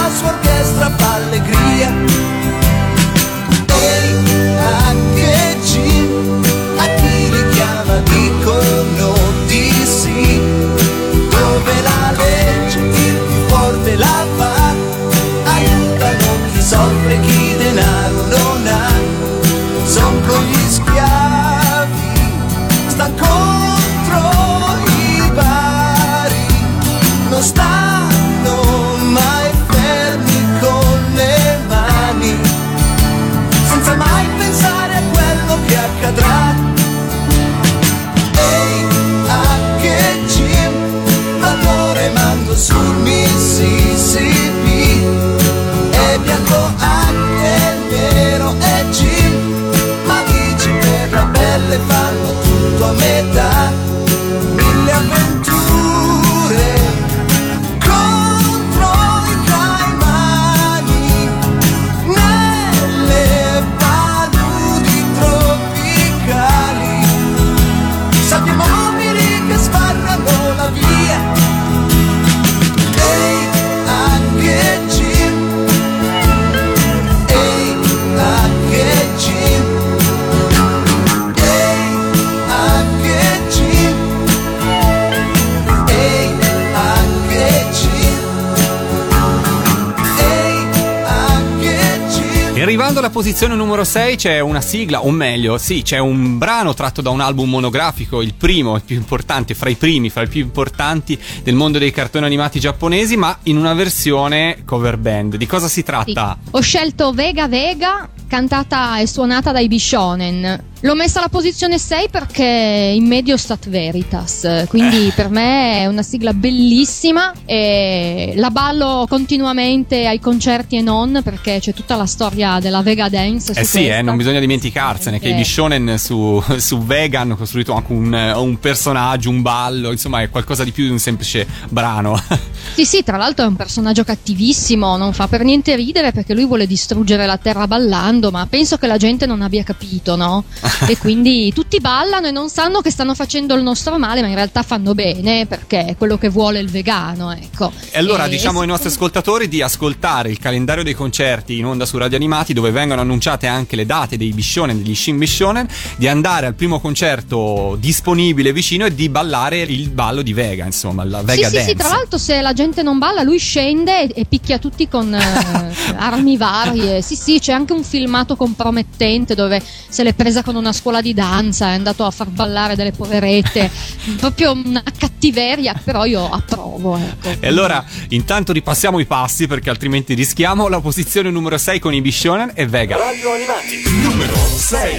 posizione 93.23 93.55
numero 93.55 93.85
6 93.85 94.17
c'è 94.17 94.41
una 94.41 94.61
sigla, 94.61 95.05
o 95.05 95.11
meglio, 95.13 95.57
sì, 95.57 95.83
c'è 95.83 95.99
un 95.99 96.39
brano 96.39 96.75
tratto 96.75 97.03
da 97.03 97.11
un 97.11 97.21
album 97.21 97.51
monografico, 97.51 98.21
il 98.21 98.35
primo, 98.35 98.75
il 98.75 98.83
più 98.83 98.97
importante, 98.97 99.55
fra 99.55 99.71
i 99.71 99.77
primi, 99.77 100.11
fra 100.11 100.23
i 100.25 100.27
più 100.27 100.41
importanti 100.41 101.17
del 101.45 101.55
mondo 101.55 101.79
dei 101.79 101.93
cartoni 101.93 102.25
animati 102.25 102.59
giapponesi, 102.59 103.17
ma 103.17 103.39
in 103.45 103.59
una 103.59 103.75
versione 103.75 104.63
cover 104.65 104.97
band. 104.97 105.37
Di 105.37 105.47
cosa 105.47 105.69
si 105.69 105.75
Sì. 105.75 105.83
tratta? 105.85 106.37
Ho 106.51 106.61
scelto 106.61 107.13
Vega 107.13 107.47
Vega, 107.47 108.09
cantata 108.27 108.99
e 108.99 109.07
suonata 109.07 109.53
dai 109.53 109.69
Bishonen. 109.69 110.71
L'ho 110.85 110.97
messa 110.97 111.21
alla 111.21 111.29
posizione 111.29 111.79
6 111.79 112.09
perché 112.11 112.43
in 112.45 113.07
medio 113.07 113.37
stat 113.37 113.69
veritas, 113.69 114.65
quindi 114.67 115.07
Eh. 115.07 115.13
per 115.13 115.29
me 115.29 115.79
è 115.79 115.87
una 115.87 116.03
sigla 116.03 116.33
bellissima 116.33 117.33
e 117.45 118.33
la 118.35 118.51
ballo 118.51 119.07
continuamente 119.09 120.09
ai 120.09 120.19
concerti 120.19 120.77
e 120.79 120.81
non 120.81 121.21
perché 121.23 121.61
c'è 121.61 121.73
tutta 121.73 121.95
la 121.95 122.07
storia 122.07 122.59
della 122.59 122.83
Vega 122.83 123.09
Dance. 123.09 123.53
Eh 123.53 123.65
sì, 123.65 123.87
eh, 123.87 124.03
non 124.03 124.17
bisogna 124.17 124.41
dimenticarsene 124.41 125.21
che 125.21 125.33
gli 125.33 125.45
shonen 125.45 125.99
su, 125.99 126.43
su 126.57 126.79
Vega 126.83 127.21
hanno 127.21 127.37
costruito 127.37 127.75
anche 127.75 127.93
un, 127.93 128.13
un 128.13 128.59
personaggio, 128.59 129.31
un 129.31 129.41
ballo, 129.41 129.93
insomma 129.93 130.23
è 130.23 130.31
qualcosa 130.31 130.65
di 130.65 130.73
più 130.73 130.83
di 130.87 130.91
un 130.91 130.99
semplice 130.99 131.47
brano. 131.69 132.21
Sì, 132.75 132.87
sì, 132.87 133.03
tra 133.03 133.19
l'altro 133.19 133.45
è 133.45 133.49
un 133.49 133.57
personaggio 133.57 134.03
cattivissimo, 134.03 134.97
non 134.97 135.13
fa 135.13 135.27
per 135.27 135.43
niente 135.43 135.75
ridere 135.77 136.11
perché 136.11 136.33
lui 136.33 136.47
vuole 136.47 136.67
distruggere 136.67 137.27
la 137.27 137.37
terra 137.37 137.67
ballando, 137.67 138.31
ma 138.31 138.47
penso 138.49 138.79
che 138.79 138.87
la 138.87 138.97
gente 138.97 139.27
non 139.27 139.43
abbia 139.43 139.63
capito, 139.63 140.17
no? 140.17 140.45
e 140.87 140.99
quindi 140.99 141.53
tutti 141.53 141.81
ballano 141.81 142.27
e 142.27 142.31
non 142.31 142.49
sanno 142.49 142.81
che 142.81 142.91
stanno 142.91 143.15
facendo 143.15 143.55
il 143.55 143.63
nostro 143.63 143.99
male, 143.99 144.21
ma 144.21 144.29
in 144.29 144.35
realtà 144.35 144.63
fanno 144.63 144.95
bene 144.95 145.47
perché 145.47 145.85
è 145.85 145.97
quello 145.97 146.19
che 146.19 146.29
vuole 146.29 146.59
il 146.61 146.71
vegano, 146.71 147.33
ecco. 147.33 147.73
E 147.91 147.99
allora 147.99 148.27
E- 148.27 148.29
diciamo 148.29 148.61
ai 148.61 148.67
nostri 148.67 148.89
ascoltatori 148.89 149.49
di 149.49 149.63
ascoltare 149.63 150.31
il 150.31 150.39
calendario 150.39 150.83
dei 150.83 150.95
concerti 150.95 151.59
in 151.59 151.67
onda 151.67 151.87
su 151.87 151.99
Radio 151.99 152.17
Animati 152.17 152.53
dove 152.53 152.71
vengono 152.71 153.01
annunciate 153.01 153.47
anche 153.47 153.77
le 153.77 153.87
date 153.87 154.17
dei 154.17 154.33
Bishonen, 154.33 154.83
degli 154.83 154.95
Shin 154.95 155.19
Bishonen, 155.19 155.67
di 155.97 156.09
andare 156.09 156.47
al 156.47 156.55
primo 156.55 156.81
concerto 156.81 157.77
disponibile 157.79 158.53
vicino 158.53 158.87
e 158.87 158.95
di 158.95 159.09
ballare 159.09 159.61
il 159.61 159.91
ballo 159.91 160.23
di 160.23 160.33
Vega, 160.33 160.65
insomma, 160.65 161.05
la 161.05 161.23
Vega 161.23 161.49
sì, 161.49 161.51
sì, 161.51 161.57
Dance. 161.57 161.69
sì, 161.69 161.77
tra 161.77 161.89
l'altro 161.89 162.19
se 162.19 162.41
la 162.41 162.53
gente 162.53 162.83
non 162.83 162.99
balla 162.99 163.23
lui 163.23 163.39
scende 163.39 164.07
e, 164.07 164.25
picchia 164.25 164.59
tutti 164.59 164.89
con 164.89 165.15
eh, 165.15 165.21
armi 165.97 166.37
varie. 166.37 167.03
Sì, 167.03 167.17
sì, 167.17 167.39
c'è 167.39 167.53
anche 167.53 167.73
un 167.73 167.85
filmato 167.85 168.37
compromettente 168.37 169.35
dove 169.35 169.63
se 169.89 170.03
l'è 170.03 170.15
presa 170.15 170.43
con 170.43 170.57
una 170.63 170.73
scuola 170.73 171.01
di 171.03 171.13
danza, 171.13 171.71
è 171.71 171.75
andato 171.75 172.05
a 172.05 172.11
far 172.11 172.29
ballare 172.29 172.77
delle 172.77 172.93
poverette, 172.93 173.71
proprio 174.17 174.53
una 174.53 174.83
cattiveria, 174.97 175.79
però 175.83 176.05
io 176.05 176.29
approvo, 176.31 176.97
ecco. 176.97 177.37
E 177.41 177.47
allora 177.47 177.85
intanto 178.11 178.53
ripassiamo 178.53 178.99
i 179.01 179.05
passi 179.05 179.47
perché 179.47 179.69
altrimenti 179.69 180.15
rischiamo 180.15 180.69
la 180.69 180.81
posizione 180.81 181.31
numero 181.31 181.59
6 181.59 181.79
con 181.81 181.93
i 181.93 182.01
Bishonen 182.01 182.53
e 182.55 182.67
Vega. 182.67 182.97
Radio 182.97 183.33
Animati, 183.33 183.83
numero 183.91 184.35
6. 184.37 184.95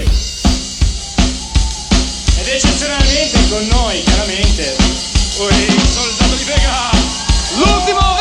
Ed 2.40 2.48
eccezionalmente 2.48 3.38
con 3.50 3.66
noi, 3.68 4.02
chiaramente, 4.04 4.76
il 4.76 5.82
soldato 5.90 6.36
di 6.36 6.44
Vega, 6.44 6.90
l'ultimo 7.56 8.13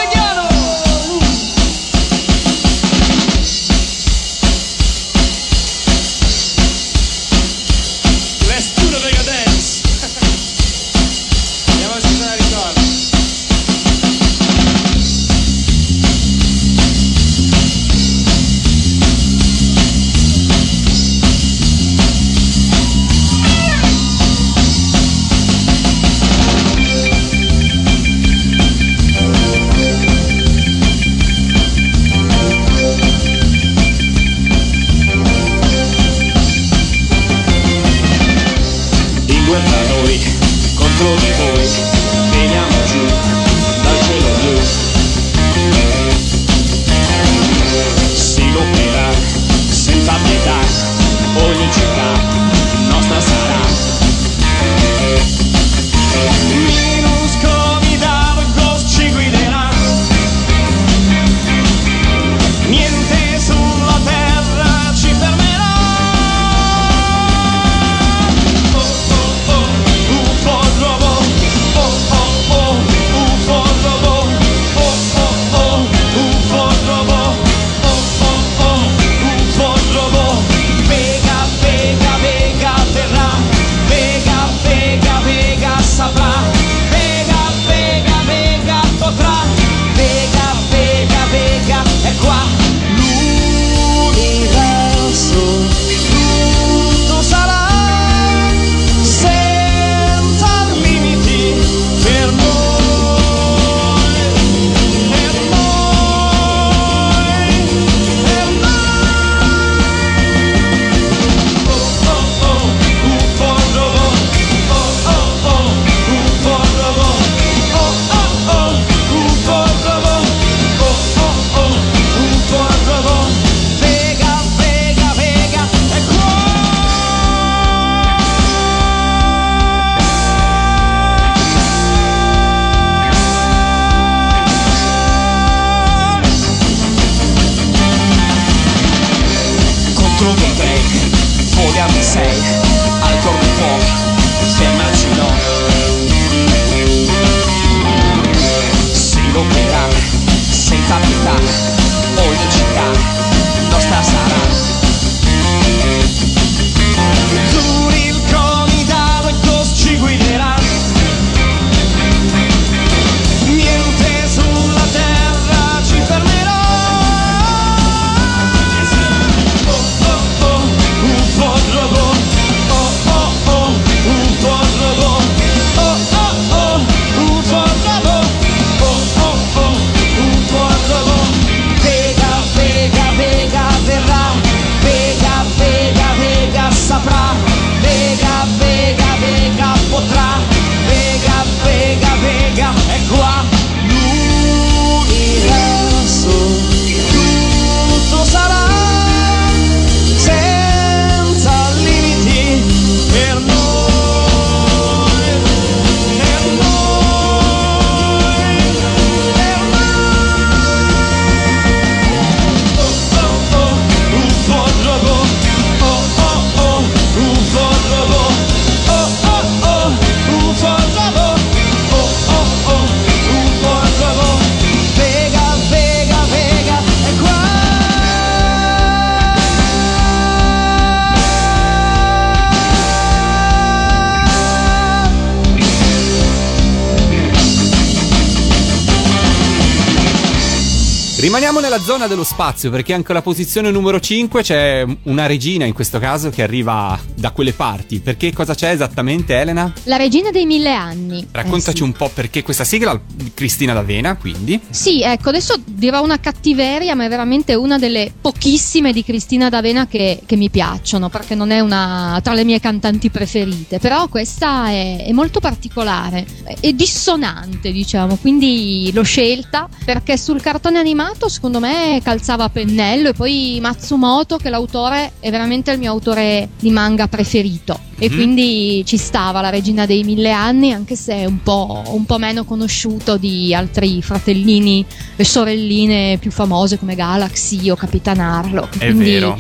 Rimaniamo 241.23 241.61
nella 241.61 241.79
zona 241.79 242.09
dello 242.09 242.25
spazio 242.25 242.69
perché 242.69 242.93
anche 242.93 243.13
alla 243.13 243.23
posizione 243.23 243.71
numero 243.71 244.01
5 244.01 244.43
c'è 244.43 244.85
una 245.05 245.27
regina 245.27 245.65
in 245.65 245.73
questo 245.73 246.01
caso 246.01 246.31
che 246.31 246.43
arriva 246.43 246.99
da 247.15 247.31
quelle 247.31 247.53
parti. 247.53 248.01
Perché 248.01 248.33
cosa 248.33 248.57
c'è 248.57 248.71
esattamente 248.71 249.37
Elena? 249.37 249.73
La 249.85 249.95
regina 249.95 250.33
dei 250.33 250.47
mille 250.47 250.75
anni. 250.75 251.25
Raccontaci 251.31 251.77
Eh 251.77 251.77
sì. 251.77 251.83
un 251.85 251.93
po' 251.93 252.11
perché 252.13 252.43
questa 252.43 252.65
sigla, 252.65 253.01
Cristina 253.35 253.73
D'Avena, 253.73 254.17
quindi. 254.17 254.61
Sì, 254.69 255.03
ecco, 255.03 255.29
adesso 255.29 255.55
dirò 255.65 256.03
una 256.03 256.19
cattiveria, 256.19 256.97
ma 256.97 257.05
è 257.05 257.09
veramente 257.09 257.55
una 257.55 257.79
delle 257.79 258.13
pochissime 258.21 258.93
di 258.93 259.05
Cristina 259.05 259.49
D'Avena 259.49 259.87
che, 259.87 260.23
che 260.27 260.35
mi 260.35 260.51
piacciono, 260.51 261.09
perché 261.09 261.37
non 261.37 261.53
è 261.53 261.61
una 261.61 262.19
tra 262.21 262.35
le 262.35 262.43
mie 262.43 262.59
cantanti 262.59 263.11
preferite. 263.11 263.79
Però 263.79 264.09
questa 264.09 264.71
è, 264.71 265.05
è 265.05 265.13
molto 265.13 265.39
particolare, 265.39 266.27
è 266.59 266.73
dissonante, 266.73 267.71
diciamo, 267.71 268.17
quindi 268.17 268.91
l'ho 268.93 269.05
scelta 269.05 269.69
perché 269.85 270.19
sul 270.19 270.41
cartone 270.41 270.81
animato 270.81 271.11
secondo 271.29 271.61
me 271.61 272.01
calzava 272.03 272.45
a 272.45 272.49
pennello 272.49 273.11
e 273.11 273.13
poi 273.13 273.59
Matsumoto, 273.61 274.37
che 274.37 274.51
l'autore 274.51 275.13
è 275.21 275.31
veramente 275.31 275.71
il 275.71 275.79
mio 275.79 275.91
autore 275.91 276.49
di 276.59 276.71
manga 276.71 277.07
preferito. 277.09 277.79
E 277.99 278.09
Mhm. 278.09 278.15
quindi 278.17 278.83
ci 278.87 278.97
stava 278.97 279.41
la 279.41 279.49
regina 279.51 279.87
dei 279.87 280.03
mille 280.03 280.31
anni, 280.33 280.73
anche 280.73 280.97
se 280.97 281.15
è 281.15 281.25
un 281.25 281.43
po', 281.43 281.83
un 281.89 282.05
po' 282.05 282.19
meno 282.19 282.45
conosciuto 282.45 283.17
di 283.17 283.55
altri 283.55 284.03
fratellini 284.03 284.85
e 285.17 285.25
sorelline 285.25 286.19
più 286.19 286.31
famose 286.31 286.79
come 286.79 286.95
Galaxy 286.97 287.71
o 287.71 287.77
Capitan 287.77 288.19
Harlock. 288.19 288.79
È 288.79 288.87
Quindi 288.87 289.13
vero. 289.13 289.39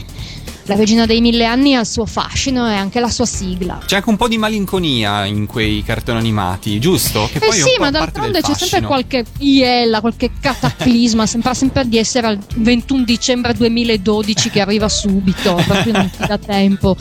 La 0.67 0.77
regina 0.77 1.07
dei 1.07 1.21
mille 1.21 1.45
anni 1.45 1.75
ha 1.75 1.81
il 1.81 1.87
suo 1.87 2.07
fascino 2.07 2.69
e 2.69 2.75
anche 2.75 3.01
la 3.01 3.11
sua 3.11 3.27
sigla. 3.27 3.81
C'è 3.85 3.97
anche 3.97 4.09
un 4.09 4.17
po' 4.17 4.29
di 4.29 4.39
malinconia 4.39 5.25
in 5.25 5.47
quei 5.47 5.83
cartoni 5.83 6.19
animati, 6.19 6.79
giusto? 6.79 7.29
Che 7.33 7.39
Eh 7.39 7.47
poi 7.47 7.59
è 7.59 7.63
un 7.63 7.69
sì, 7.69 7.75
ma 7.81 7.91
d'altronde 7.91 8.41
c'è 8.41 8.55
sempre 8.55 8.83
qualche 8.83 9.25
iella, 9.39 10.01
qualche 10.01 10.31
cataclisma. 10.41 11.27
sembra 11.27 11.55
sempre 11.55 11.89
di 11.89 11.99
essere 11.99 12.29
al 12.29 12.39
21 12.57 13.03
dicembre 13.03 13.55
2012 13.55 14.51
che 14.51 14.61
arriva 14.61 14.89
subito, 14.89 15.55
proprio 15.67 15.93
non 15.93 16.11
ti 16.11 16.25
dà 16.27 16.39
tempo. 16.39 16.97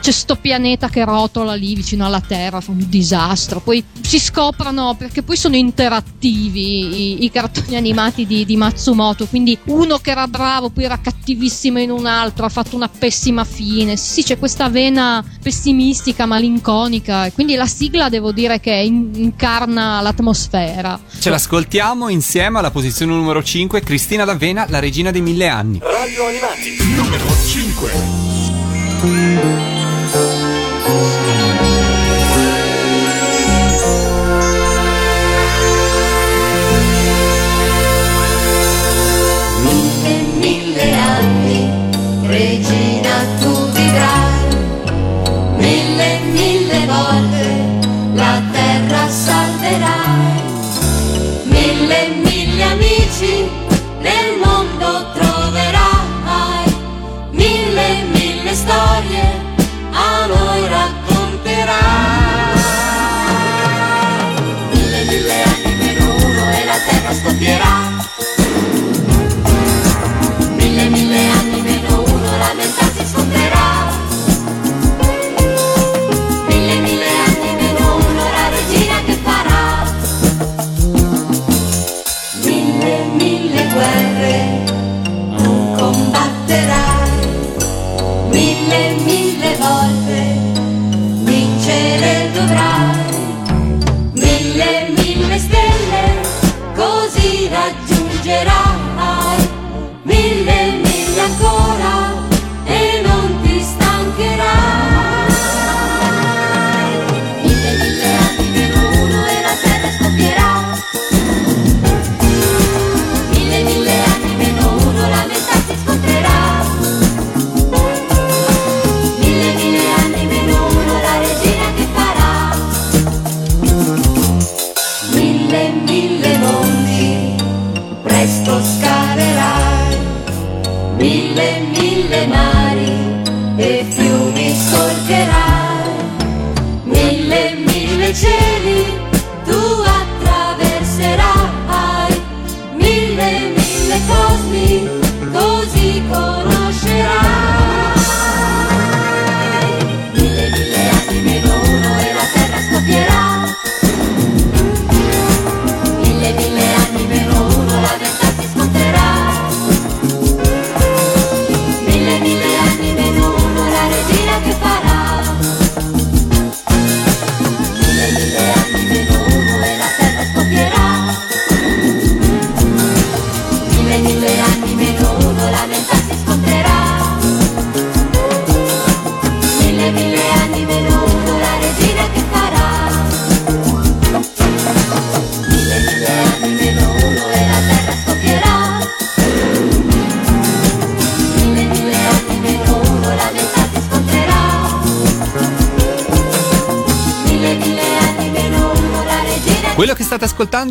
C'è 0.00 0.10
sto 0.10 0.36
pianeta 0.36 0.88
che 0.88 1.02
rotola 1.04 1.54
lì 1.54 1.74
vicino 1.74 2.04
alla 2.04 2.20
Terra, 2.20 2.60
fa 2.60 2.70
un 2.70 2.84
disastro. 2.86 3.60
Poi 3.60 3.82
si 4.02 4.18
scoprono, 4.18 4.94
perché 4.98 5.22
poi 5.22 5.36
sono 5.36 5.56
interattivi 5.56 7.22
i, 7.22 7.24
i 7.24 7.30
cartoni 7.30 7.76
animati 7.76 8.26
di, 8.26 8.44
di 8.44 8.56
Matsumoto. 8.56 9.26
Quindi 9.26 9.58
uno 9.64 9.96
che 9.98 10.10
era 10.10 10.26
bravo, 10.26 10.68
poi 10.68 10.84
era 10.84 10.98
cattivissimo 10.98 11.78
in 11.78 11.90
un 11.90 12.04
altro, 12.04 12.44
ha 12.44 12.50
fatto 12.50 12.76
una 12.76 12.89
pessima 12.98 13.44
fine. 13.44 13.96
Sì, 13.96 14.22
c'è 14.22 14.38
questa 14.38 14.68
vena 14.68 15.24
pessimistica, 15.42 16.26
malinconica. 16.26 17.26
E 17.26 17.32
quindi 17.32 17.54
la 17.54 17.66
sigla 17.66 18.08
devo 18.08 18.32
dire 18.32 18.60
che 18.60 18.72
in- 18.72 19.10
incarna 19.14 20.00
l'atmosfera. 20.00 20.98
Ce 21.18 21.30
l'ascoltiamo 21.30 22.08
insieme 22.08 22.58
alla 22.58 22.70
posizione 22.70 23.12
numero 23.12 23.42
5, 23.42 23.82
Cristina 23.82 24.24
D'Avena, 24.24 24.66
la 24.68 24.78
regina 24.78 25.10
dei 25.10 25.22
mille 25.22 25.48
anni. 25.48 25.80
Radio 25.82 26.26
Animati, 26.26 26.76
numero 26.94 27.24
5. 27.46 29.89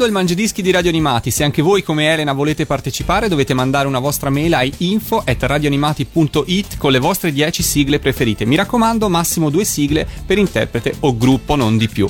Il 0.09 0.15
Mangiadischi 0.15 0.61
di 0.61 0.71
Radio 0.71 0.89
Animati. 0.89 1.29
Se 1.31 1.43
anche 1.43 1.61
voi, 1.61 1.83
come 1.83 2.11
Elena, 2.11 2.33
volete 2.33 2.65
partecipare, 2.65 3.27
dovete 3.29 3.53
mandare 3.53 3.87
una 3.87 3.99
vostra 3.99 4.29
mail 4.29 4.53
a 4.55 4.67
info 4.79 5.21
at 5.23 5.41
radioanimati.it 5.43 6.77
con 6.77 6.91
le 6.91 6.99
vostre 6.99 7.31
10 7.31 7.61
sigle 7.63 7.99
preferite. 7.99 8.45
Mi 8.45 8.55
raccomando, 8.55 9.07
massimo 9.07 9.49
due 9.49 9.63
sigle 9.63 10.07
per 10.25 10.37
interprete 10.37 10.95
o 11.01 11.15
gruppo, 11.15 11.55
non 11.55 11.77
di 11.77 11.87
più. 11.87 12.09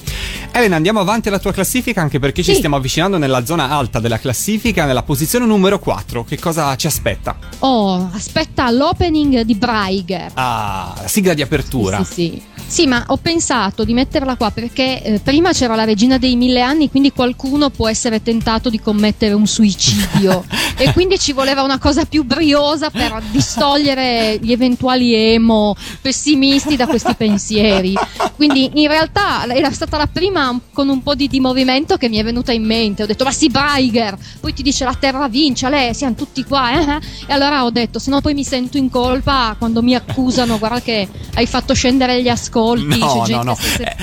Elena, 0.51 0.77
andiamo 0.77 0.99
avanti 1.01 1.27
alla 1.27 1.39
tua 1.39 1.51
classifica, 1.51 2.01
anche 2.01 2.19
perché 2.19 2.41
ci 2.41 2.51
Sì. 2.51 2.57
stiamo 2.57 2.77
avvicinando 2.77 3.17
nella 3.17 3.45
zona 3.45 3.69
alta 3.69 3.99
della 3.99 4.17
classifica, 4.19 4.85
nella 4.85 5.03
posizione 5.03 5.45
numero 5.45 5.77
4. 5.79 6.23
Che 6.23 6.39
cosa 6.39 6.75
ci 6.77 6.88
aspetta? 6.88 7.38
Oh, 7.59 8.09
aspetta 8.13 8.71
l'opening 8.71 9.41
di 9.41 9.55
Braiger. 9.55 10.31
Ah, 10.35 10.93
la 11.01 11.07
sigla 11.07 11.33
di 11.33 11.41
apertura. 11.41 12.03
Sì, 12.03 12.13
sì, 12.13 12.13
sì. 12.13 12.41
Sì, 12.69 12.86
ma 12.86 13.03
ho 13.08 13.17
pensato 13.17 13.84
di 13.84 13.93
metterla 13.93 14.36
qua 14.36 14.51
perché 14.51 15.01
eh, 15.01 15.19
prima 15.19 15.51
c'era 15.53 15.73
la 15.73 15.86
regina 15.86 16.19
dei 16.19 16.36
mille 16.36 16.62
anni, 16.62 16.88
quindi 16.88 17.12
qualcuno 17.12 17.71
può 17.71 17.89
essere 17.89 18.21
tentato 18.21 18.69
di 18.69 18.79
commettere 18.79 19.34
un 19.34 19.47
suicidio 19.47 20.45
e 20.77 20.93
quindi 20.93 21.17
ci 21.17 21.34
voleva 21.34 21.63
una 21.63 21.79
cosa 21.79 22.05
più 22.05 22.23
briosa 22.23 22.91
per 22.91 23.23
distogliere 23.32 24.38
gli 24.39 24.51
eventuali 24.51 25.15
emo 25.15 25.75
pessimisti 25.99 26.75
da 26.75 26.86
questi 26.86 27.15
pensieri. 27.15 27.95
Quindi 28.36 28.69
in 28.75 28.88
realtà 28.88 29.51
era 29.51 29.71
stata 29.71 29.97
la 29.97 30.08
prima 30.08 30.58
con 30.71 30.89
un 30.89 31.01
po' 31.01 31.15
di, 31.15 31.27
di 31.27 31.39
movimento 31.39 31.97
che 31.97 32.08
mi 32.08 32.17
è 32.17 32.23
venuta 32.23 32.51
in 32.51 32.63
mente. 32.63 33.01
Ho 33.01 33.08
detto, 33.08 33.23
ma 33.23 33.32
sì, 33.32 33.49
Braiger, 33.49 34.15
poi 34.39 34.53
ti 34.53 34.62
dice 34.62 34.86
la 34.86 34.93
terra 34.93 35.27
vince, 35.27 35.67
lei, 35.69 35.95
siamo 35.95 36.13
tutti 36.13 36.43
qua. 36.43 36.71
eh, 36.73 36.84
eh. 36.84 36.99
E 37.27 37.34
allora 37.34 37.65
ho 37.65 37.71
detto, 37.71 37.97
se 37.97 38.12
no 38.12 38.21
poi 38.21 38.36
mi 38.36 38.43
sento 38.43 38.77
in 38.77 38.91
colpa 38.91 39.55
quando 39.58 39.82
mi 39.82 39.95
accusano, 39.95 40.60
guarda 40.60 40.82
che 40.82 41.08
hai 41.34 41.47
fatto 41.47 41.73
scendere 41.73 42.21
gli 42.21 42.29
ascolti. 42.29 42.58
C'è 42.76 42.84
No, 42.84 43.26
no, 43.28 43.43
no, 43.43 43.58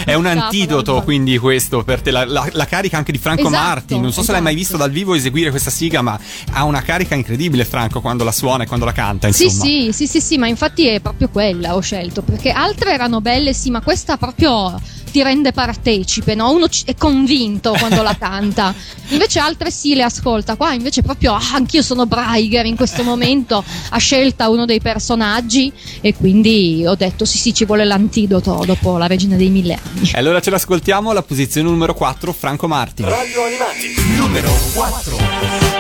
è 0.05 0.15
un 0.15 0.27
antidoto 0.27 1.03
quindi 1.03 1.39
questo 1.39 1.83
per 1.85 2.01
te, 2.01 2.11
la, 2.11 2.25
la- 2.25 2.49
la 2.53 2.65
carica 2.67 2.97
anche 2.97 3.13
di 3.13 3.19
Franco 3.19 3.47
Esatto, 3.49 3.57
Martin, 3.63 4.01
non 4.01 4.13
so 4.13 4.23
se 4.23 4.33
l'hai 4.33 4.43
mai 4.43 4.55
visto 4.55 4.77
dal 4.77 4.91
vivo 4.91 5.15
eseguire 5.15 5.51
questa 5.51 5.71
sigla, 5.71 6.03
ma 6.03 6.19
ha 6.53 6.65
una 6.65 6.83
carica 6.83 7.15
incredibile 7.15 7.65
Franco 7.65 8.01
quando 8.01 8.25
la 8.25 8.33
suona 8.33 8.65
e 8.65 8.67
quando 8.67 8.85
la 8.85 8.93
canta, 8.93 9.31
Sì, 9.33 9.45
insomma. 9.45 9.65
sì, 9.65 9.91
sì, 9.93 10.07
sì, 10.07 10.21
sì, 10.21 10.39
ma 10.39 10.47
infatti 10.47 10.87
è 10.87 11.01
proprio 11.01 11.29
quella 11.29 11.75
ho 11.75 11.81
scelto, 11.81 12.23
perché 12.23 12.51
altre 12.51 12.93
erano 12.93 13.21
belle, 13.21 13.53
sì, 13.53 13.71
ma 13.71 13.81
questa 13.81 14.17
proprio 14.17 14.79
ti 15.17 15.23
rende 15.23 15.53
partecipe, 15.53 16.35
no? 16.35 16.51
Uno 16.51 16.67
è 16.85 16.95
convinto 16.95 17.73
quando 17.79 18.03
la 18.03 18.15
canta. 18.19 18.75
Invece 19.09 19.39
altre 19.39 19.71
sì 19.71 19.95
le 19.95 20.03
ascolta, 20.03 20.57
qua 20.57 20.75
invece 20.75 21.01
proprio 21.01 21.33
ah, 21.33 21.53
anch'io 21.55 21.81
sono 21.81 22.05
Braiger 22.07 22.67
in 22.67 22.77
questo 22.77 23.05
momento, 23.05 23.65
ha 23.91 23.99
scelta 23.99 24.51
uno 24.51 24.65
dei 24.65 24.81
personaggi 24.81 25.73
e 26.01 26.13
quindi 26.15 26.85
ho 26.85 26.97
detto 26.97 27.25
sì, 27.25 27.39
sì, 27.39 27.55
ci 27.55 27.65
vuole 27.65 27.85
l'antidoto 27.85 28.65
dopo 28.67 28.99
la 28.99 29.07
regina 29.07 29.37
dei 29.37 29.49
mille 29.49 29.79
anni. 29.83 30.11
E 30.13 30.19
allora 30.19 30.41
ce 30.41 30.51
l'ascoltiamo 30.51 31.11
alla 31.11 31.23
posizione 31.23 31.69
numero 31.71 31.95
4, 31.95 32.33
Franco 32.33 32.67
Martin. 32.67 33.09
Radio 33.09 33.45
Animati, 33.45 33.95
numero 34.17 34.51
4. 34.75 35.76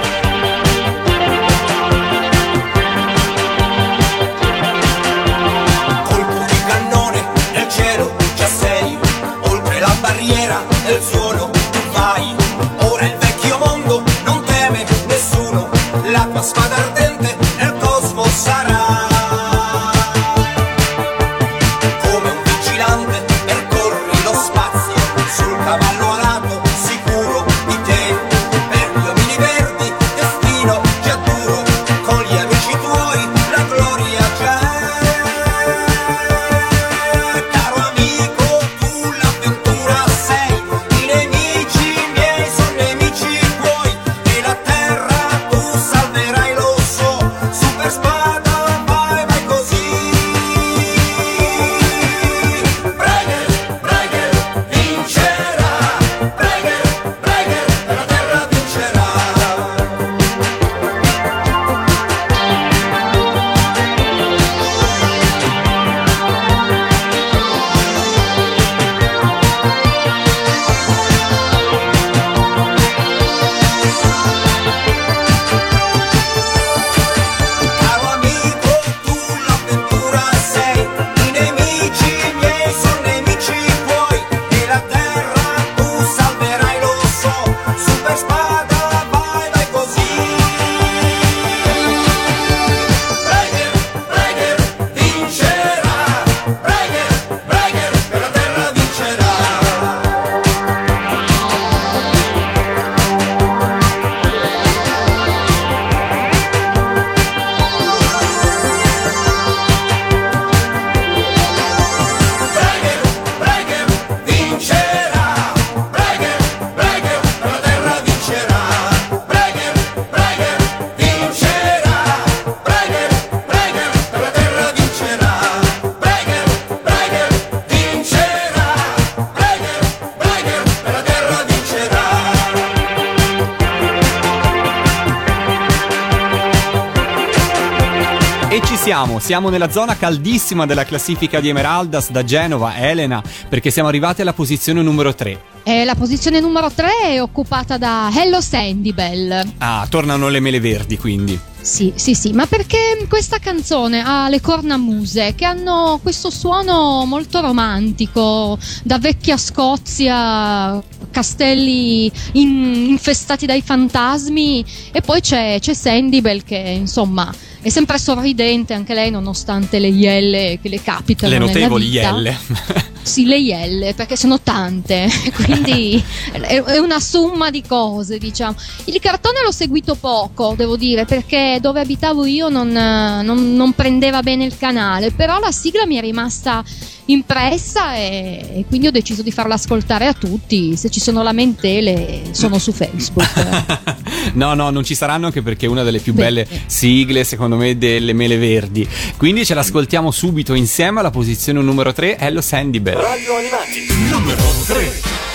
Siamo, 138.97 139.19
siamo 139.19 139.49
nella 139.51 139.71
zona 139.71 139.95
caldissima 139.95 140.65
della 140.65 140.87
classifica 140.87 141.39
di 141.39 141.51
Emeraldas 141.51 142.11
da 142.11 142.25
Genova, 142.25 142.79
Elena, 142.79 143.23
perché 143.47 143.71
siamo 143.71 143.89
arrivati 143.91 144.23
alla 144.23 144.33
posizione 144.33 144.81
numero 144.81 145.15
3. 145.15 145.39
E 145.65 145.85
la 145.85 145.95
posizione 145.95 146.41
numero 146.41 146.71
3 146.71 146.89
è 147.03 147.21
occupata 147.21 147.77
da 147.77 148.11
Hello 148.11 148.41
Sandy 148.41 148.95
Bell. 148.95 149.53
Ah, 149.59 149.87
tornano 149.91 150.29
le 150.31 150.41
mele 150.41 150.61
verdi 150.61 150.97
quindi. 150.97 151.39
Sì, 151.61 151.93
sì, 151.95 152.15
sì, 152.15 152.33
ma 152.33 152.47
perché 152.47 153.05
questa 153.07 153.39
canzone 153.39 154.03
ha 154.03 154.31
le 154.31 154.41
cornamuse 154.41 155.35
che 155.35 155.45
hanno 155.45 155.99
questo 156.03 156.31
suono 156.31 157.05
molto 157.05 157.41
romantico, 157.41 158.57
da 158.83 158.99
vecchia 158.99 159.37
Scozia, 159.37 160.83
castelli 161.11 162.11
in- 162.33 162.87
infestati 162.89 163.45
dai 163.45 163.61
fantasmi 163.61 164.65
e 164.91 165.01
poi 165.03 165.21
c'è, 165.21 165.59
c'è 165.61 165.75
Sandy 165.75 166.23
Bell 166.23 166.45
che 166.45 166.57
insomma 166.57 167.31
è 167.67 167.71
sempre 167.71 167.99
sorridente 167.99 168.75
anche 168.75 168.95
lei 168.95 169.11
nonostante 169.11 169.81
le 169.81 169.89
ielle 169.89 170.61
che 170.63 170.69
le 170.69 170.81
capitano 170.81 171.33
Le 171.33 171.39
notevoli 171.39 171.89
ielle. 171.89 172.39
Sì, 173.07 173.25
le 173.25 173.39
ielle, 173.39 173.95
perché 173.95 174.17
sono 174.17 174.41
tante, 174.41 175.09
quindi 175.45 176.03
è 176.33 176.79
una 176.79 176.99
somma 176.99 177.51
di 177.51 177.63
cose, 177.63 178.19
diciamo. 178.19 178.57
Il 178.87 178.99
cartone 179.01 179.43
l'ho 179.45 179.53
seguito 179.53 179.95
poco, 179.95 180.55
devo 180.57 180.77
dire, 180.77 181.05
perché 181.05 181.59
dove 181.61 181.81
abitavo 181.81 182.27
io 182.27 182.49
non, 182.49 182.69
non- 182.69 183.55
non 183.55 183.73
prendeva 183.75 184.23
bene 184.23 184.45
il 184.45 184.59
canale, 184.59 185.13
però 185.13 185.39
la 185.39 185.53
sigla 185.53 185.87
mi 185.87 185.95
è 185.95 186.01
rimasta 186.01 186.65
impressa 187.09 187.95
e, 187.95 188.45
e 188.57 188.65
quindi 188.67 188.89
ho 188.89 188.91
deciso 188.91 189.23
di 189.23 189.31
farla 189.31 189.55
ascoltare 189.55 190.07
a 190.09 190.13
tutti. 190.13 190.77
Se 190.77 190.91
ci 190.91 190.99
sono 190.99 191.23
lamentele, 191.23 192.23
sono 192.33 192.59
su 192.59 192.73
Facebook. 192.73 193.95
No, 194.35 194.55
no, 194.55 194.71
non 194.71 194.83
ci 194.85 194.95
saranno 194.95 195.27
anche 195.27 195.41
perché 195.41 195.67
è 195.67 195.69
una 195.69 195.83
delle 195.85 196.01
più 196.01 196.13
belle 196.13 196.47
sigle, 196.67 197.23
secondo 197.25 197.57
me, 197.57 197.79
delle 197.79 198.13
mele 198.13 198.37
verdi. 198.37 198.87
Quindi 199.17 199.47
ce 199.47 199.55
l'ascoltiamo 199.55 200.11
subito 200.11 200.53
insieme 200.53 200.99
alla 201.01 201.11
posizione 201.11 201.63
numero 201.63 201.93
3, 201.93 202.19
Hello 202.19 202.41
Sandy 202.41 202.81
Bell. 202.81 202.96
Radio 202.99 203.37
Animati, 203.37 203.87
numero 204.11 204.43
3. 204.67 205.26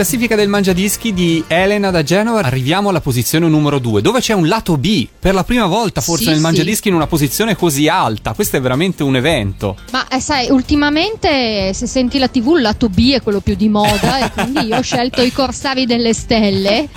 Classifica 0.00 0.34
del 0.34 0.48
mangiadischi 0.48 1.12
di 1.12 1.44
Elena 1.46 1.90
da 1.90 2.02
Genova, 2.02 2.38
arriviamo 2.38 2.88
alla 2.88 3.02
posizione 3.02 3.46
numero 3.48 3.78
2, 3.78 4.00
dove 4.00 4.20
c'è 4.20 4.32
un 4.32 4.48
lato 4.48 4.78
B, 4.78 5.06
per 5.18 5.34
la 5.34 5.44
prima 5.44 5.66
volta 5.66 6.00
forse 6.00 6.22
Sì, 6.22 6.28
nel 6.30 6.38
sì. 6.38 6.42
mangiadischi 6.42 6.88
in 6.88 6.94
una 6.94 7.06
posizione 7.06 7.54
così 7.54 7.86
alta, 7.86 8.32
questo 8.32 8.56
è 8.56 8.62
veramente 8.62 9.02
un 9.02 9.16
evento. 9.16 9.76
Ma 9.92 10.08
eh, 10.08 10.18
sai, 10.18 10.48
ultimamente 10.48 11.74
se 11.74 11.86
senti 11.86 12.18
la 12.18 12.28
TV 12.28 12.54
il 12.56 12.62
lato 12.62 12.88
B 12.88 13.12
è 13.12 13.20
quello 13.20 13.40
più 13.40 13.54
di 13.56 13.68
moda 13.68 14.24
e 14.24 14.30
quindi 14.30 14.68
io 14.68 14.78
ho 14.78 14.80
scelto 14.80 15.20
i 15.20 15.30
Corsari 15.32 15.84
delle 15.84 16.14
Stelle. 16.14 16.88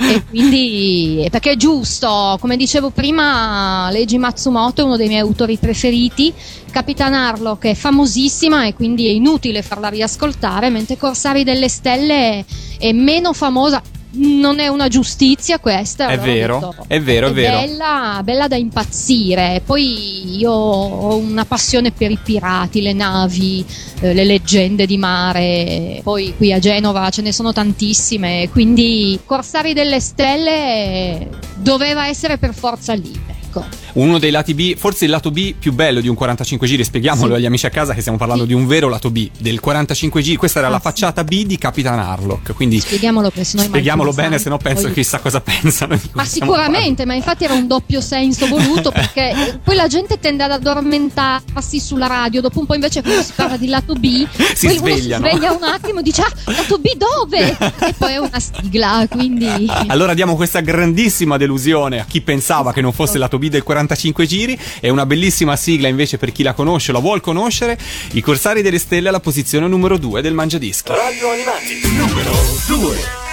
E 0.00 0.24
quindi 0.28 1.28
perché 1.30 1.52
è 1.52 1.56
giusto, 1.56 2.38
come 2.40 2.56
dicevo 2.56 2.90
prima, 2.90 3.88
Leiji 3.92 4.18
Matsumoto 4.18 4.80
è 4.80 4.84
uno 4.84 4.96
dei 4.96 5.06
miei 5.06 5.20
autori 5.20 5.58
preferiti, 5.58 6.34
Capitan 6.78 7.12
Harlock 7.12 7.64
è 7.64 7.74
famosissima 7.74 8.64
e 8.64 8.72
quindi 8.72 9.08
è 9.08 9.10
inutile 9.10 9.62
farla 9.62 9.88
riascoltare, 9.88 10.70
mentre 10.70 10.96
Corsari 10.96 11.42
delle 11.42 11.68
Stelle 11.68 12.44
è 12.78 12.92
meno 12.92 13.32
famosa. 13.32 13.82
Non 14.10 14.60
è 14.60 14.68
una 14.68 14.86
giustizia 14.86 15.58
questa. 15.58 16.06
È 16.06 16.12
allora 16.12 16.32
vero, 16.32 16.58
detto, 16.60 16.84
è 16.86 17.00
vero, 17.00 17.26
è 17.26 17.32
vero. 17.32 17.58
Bella, 17.58 18.20
bella 18.22 18.46
da 18.46 18.54
impazzire. 18.54 19.60
Poi 19.66 20.38
io 20.38 20.52
ho 20.52 21.16
una 21.16 21.44
passione 21.44 21.90
per 21.90 22.12
i 22.12 22.18
pirati, 22.22 22.80
le 22.80 22.92
navi, 22.92 23.64
eh, 23.98 24.14
le 24.14 24.22
leggende 24.22 24.86
di 24.86 24.98
mare. 24.98 25.98
Poi 26.04 26.32
qui 26.36 26.52
a 26.52 26.60
Genova 26.60 27.10
ce 27.10 27.22
ne 27.22 27.32
sono 27.32 27.52
tantissime. 27.52 28.48
Quindi 28.50 29.18
Corsari 29.24 29.72
delle 29.72 29.98
Stelle 29.98 31.28
doveva 31.56 32.06
essere 32.06 32.38
per 32.38 32.54
forza 32.54 32.94
lì. 32.94 33.37
Ecco. 33.48 33.64
Uno 33.94 34.18
dei 34.18 34.30
lati 34.30 34.52
B, 34.54 34.76
forse 34.76 35.06
il 35.06 35.10
lato 35.10 35.30
B 35.30 35.54
più 35.58 35.72
bello 35.72 36.00
di 36.00 36.08
un 36.08 36.14
45 36.14 36.66
giri, 36.66 36.84
spieghiamolo 36.84 37.32
Sì. 37.32 37.38
agli 37.40 37.46
amici 37.46 37.66
a 37.66 37.70
casa 37.70 37.94
che 37.94 38.00
stiamo 38.00 38.18
parlando 38.18 38.42
Sì. 38.42 38.48
di 38.48 38.54
un 38.54 38.66
vero 38.66 38.88
lato 38.88 39.10
B 39.10 39.28
del 39.38 39.58
45 39.60 40.22
giri, 40.22 40.36
questa 40.36 40.58
era 40.58 40.68
Ah, 40.68 40.72
la 40.72 40.76
sì. 40.76 40.82
facciata 40.82 41.24
B 41.24 41.44
di 41.44 41.56
Capitan 41.58 41.98
Harlock, 41.98 42.52
quindi 42.54 42.78
Spieghiamolo 42.80 43.32
sennò 43.40 43.62
i 43.62 43.66
spieghiamolo 43.66 44.12
bene, 44.12 44.38
se 44.38 44.48
no 44.50 44.58
penso 44.58 44.82
Poi- 44.84 44.92
chissà 44.92 45.18
cosa 45.18 45.40
pensano 45.42 45.98
Ma 46.12 46.24
sicuramente, 46.24 47.04
ma 47.06 47.14
infatti 47.14 47.44
era 47.44 47.54
un 47.54 47.66
doppio 47.66 48.00
senso 48.00 48.46
voluto 48.46 48.90
perché 48.92 49.58
poi 49.64 49.74
la 49.74 49.86
gente 49.88 50.18
tende 50.20 50.42
ad 50.44 50.52
addormentarsi 50.52 51.80
sulla 51.80 52.06
radio, 52.06 52.40
dopo 52.40 52.60
un 52.60 52.66
po' 52.66 52.74
invece 52.74 53.02
quando 53.02 53.22
si 53.22 53.32
parla 53.34 53.56
di 53.56 53.66
lato 53.68 53.94
B, 53.94 54.26
Si 54.54 54.68
svegliano. 54.68 55.26
si 55.26 55.30
sveglia 55.32 55.52
un 55.52 55.62
attimo 55.64 56.00
e 56.00 56.02
dice 56.02 56.22
ah, 56.22 56.32
lato 56.52 56.78
B 56.78 56.86
dove? 56.96 57.56
E 57.80 57.94
poi 57.96 58.12
è 58.12 58.18
una 58.18 58.38
sigla, 58.38 59.06
quindi... 59.08 59.66
Allora 59.88 60.14
diamo 60.14 60.36
questa 60.36 60.60
grandissima 60.60 61.36
delusione 61.36 62.00
a 62.00 62.04
chi 62.04 62.20
pensava 62.20 62.72
che 62.72 62.80
non 62.80 62.92
fosse 62.92 63.14
il 63.14 63.20
lato 63.38 63.46
B 63.46 63.48
del 63.48 63.62
45 63.62 64.26
giri 64.26 64.58
e 64.80 64.90
una 64.90 65.06
bellissima 65.06 65.56
sigla 65.56 65.88
invece 65.88 66.18
per 66.18 66.32
chi 66.32 66.42
la 66.42 66.52
conosce 66.52 66.90
o 66.90 66.94
la 66.94 67.00
vuol 67.00 67.20
conoscere, 67.20 67.78
I 68.12 68.20
Corsari 68.20 68.60
delle 68.60 68.78
Stelle 68.78 69.08
alla 69.08 69.20
posizione 69.20 69.66
numero 69.68 69.96
2 69.96 70.20
del 70.20 70.34
Mangiadischi. 70.34 70.92
Radio 70.92 71.30
Animati, 71.30 71.80
numero 71.96 72.32
2. 72.66 73.27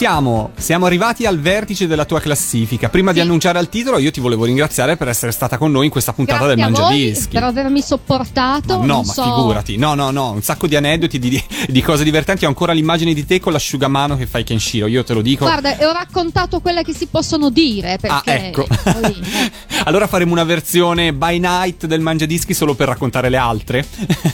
Siamo. 0.00 0.52
Siamo 0.56 0.86
arrivati 0.86 1.26
al 1.26 1.38
vertice 1.38 1.86
della 1.86 2.06
tua 2.06 2.20
classifica. 2.20 2.88
Prima 2.88 3.12
di 3.12 3.20
annunciare 3.20 3.58
al 3.58 3.68
titolo, 3.68 3.98
io 3.98 4.10
ti 4.10 4.18
volevo 4.20 4.46
ringraziare 4.46 4.96
per 4.96 5.08
essere 5.08 5.30
stata 5.30 5.58
con 5.58 5.70
noi 5.70 5.84
in 5.84 5.90
questa 5.90 6.14
puntata 6.14 6.46
Grazie 6.46 6.54
del 6.56 6.72
Mangiadischi. 6.72 7.34
per 7.34 7.44
avermi 7.44 7.82
sopportato. 7.82 8.78
Ma 8.78 8.86
no, 8.86 8.94
non 8.94 9.04
ma 9.04 9.12
so- 9.12 9.22
figurati. 9.22 9.76
No, 9.76 9.92
no, 9.92 10.10
no, 10.10 10.30
un 10.30 10.40
sacco 10.40 10.66
di 10.66 10.74
aneddoti, 10.74 11.18
di, 11.18 11.42
di 11.68 11.82
cose 11.82 12.02
divertenti. 12.02 12.46
Ho 12.46 12.48
ancora 12.48 12.72
l'immagine 12.72 13.12
di 13.12 13.26
te 13.26 13.40
con 13.40 13.52
l'asciugamano 13.52 14.16
che 14.16 14.24
fai 14.26 14.42
Kenshiro. 14.42 14.86
Io 14.86 15.04
te 15.04 15.12
lo 15.12 15.20
dico. 15.20 15.44
Guarda, 15.44 15.76
e 15.76 15.84
ho 15.84 15.92
raccontato 15.92 16.60
quelle 16.60 16.82
che 16.82 16.94
si 16.94 17.04
possono 17.04 17.50
dire 17.50 17.98
Ah, 18.06 18.22
perché 18.22 18.46
ecco. 18.46 18.66
poi- 18.82 19.22
allora 19.84 20.06
faremo 20.06 20.32
una 20.32 20.44
versione 20.44 21.12
by 21.12 21.38
night 21.38 21.84
del 21.84 22.00
Mangiadischi 22.00 22.54
solo 22.54 22.72
per 22.72 22.88
raccontare 22.88 23.28
le 23.28 23.36
altre. 23.36 23.84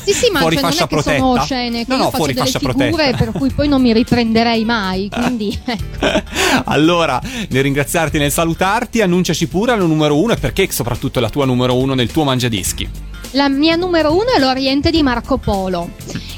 Sì, 0.04 0.12
sì, 0.12 0.30
ma 0.30 0.38
fuori 0.38 0.54
cioè, 0.54 0.62
non 0.62 0.70
fascia 0.70 0.84
è 0.84 0.86
che 0.86 0.94
protetta. 0.94 1.18
sono 1.18 1.42
scene 1.42 1.84
che 1.84 1.92
no, 1.92 1.96
no, 2.04 2.10
fuori 2.12 2.34
delle 2.34 2.44
fascia 2.46 2.60
figure 2.60 2.90
protetta. 2.90 3.16
per 3.16 3.32
cui 3.32 3.50
poi 3.50 3.66
non 3.66 3.82
mi 3.82 3.92
riprenderei 3.92 4.64
mai, 4.64 5.08
quindi 5.12 5.54
ecco. 5.64 6.22
allora, 6.64 7.20
nel 7.48 7.62
ringraziarti, 7.62 8.18
nel 8.18 8.32
salutarti, 8.32 9.00
annunciaci 9.00 9.46
pure 9.46 9.72
la 9.72 9.84
numero 9.84 10.18
uno 10.18 10.32
e 10.32 10.36
perché 10.36 10.70
soprattutto 10.70 11.20
la 11.20 11.30
tua 11.30 11.44
numero 11.44 11.76
uno 11.76 11.94
nel 11.94 12.10
tuo 12.10 12.24
Mangiadischi. 12.24 12.88
La 13.36 13.50
mia 13.50 13.76
numero 13.76 14.12
uno 14.12 14.32
è 14.34 14.40
l'Oriente 14.40 14.90
di 14.90 15.02
Marco 15.02 15.36
Polo. 15.36 15.90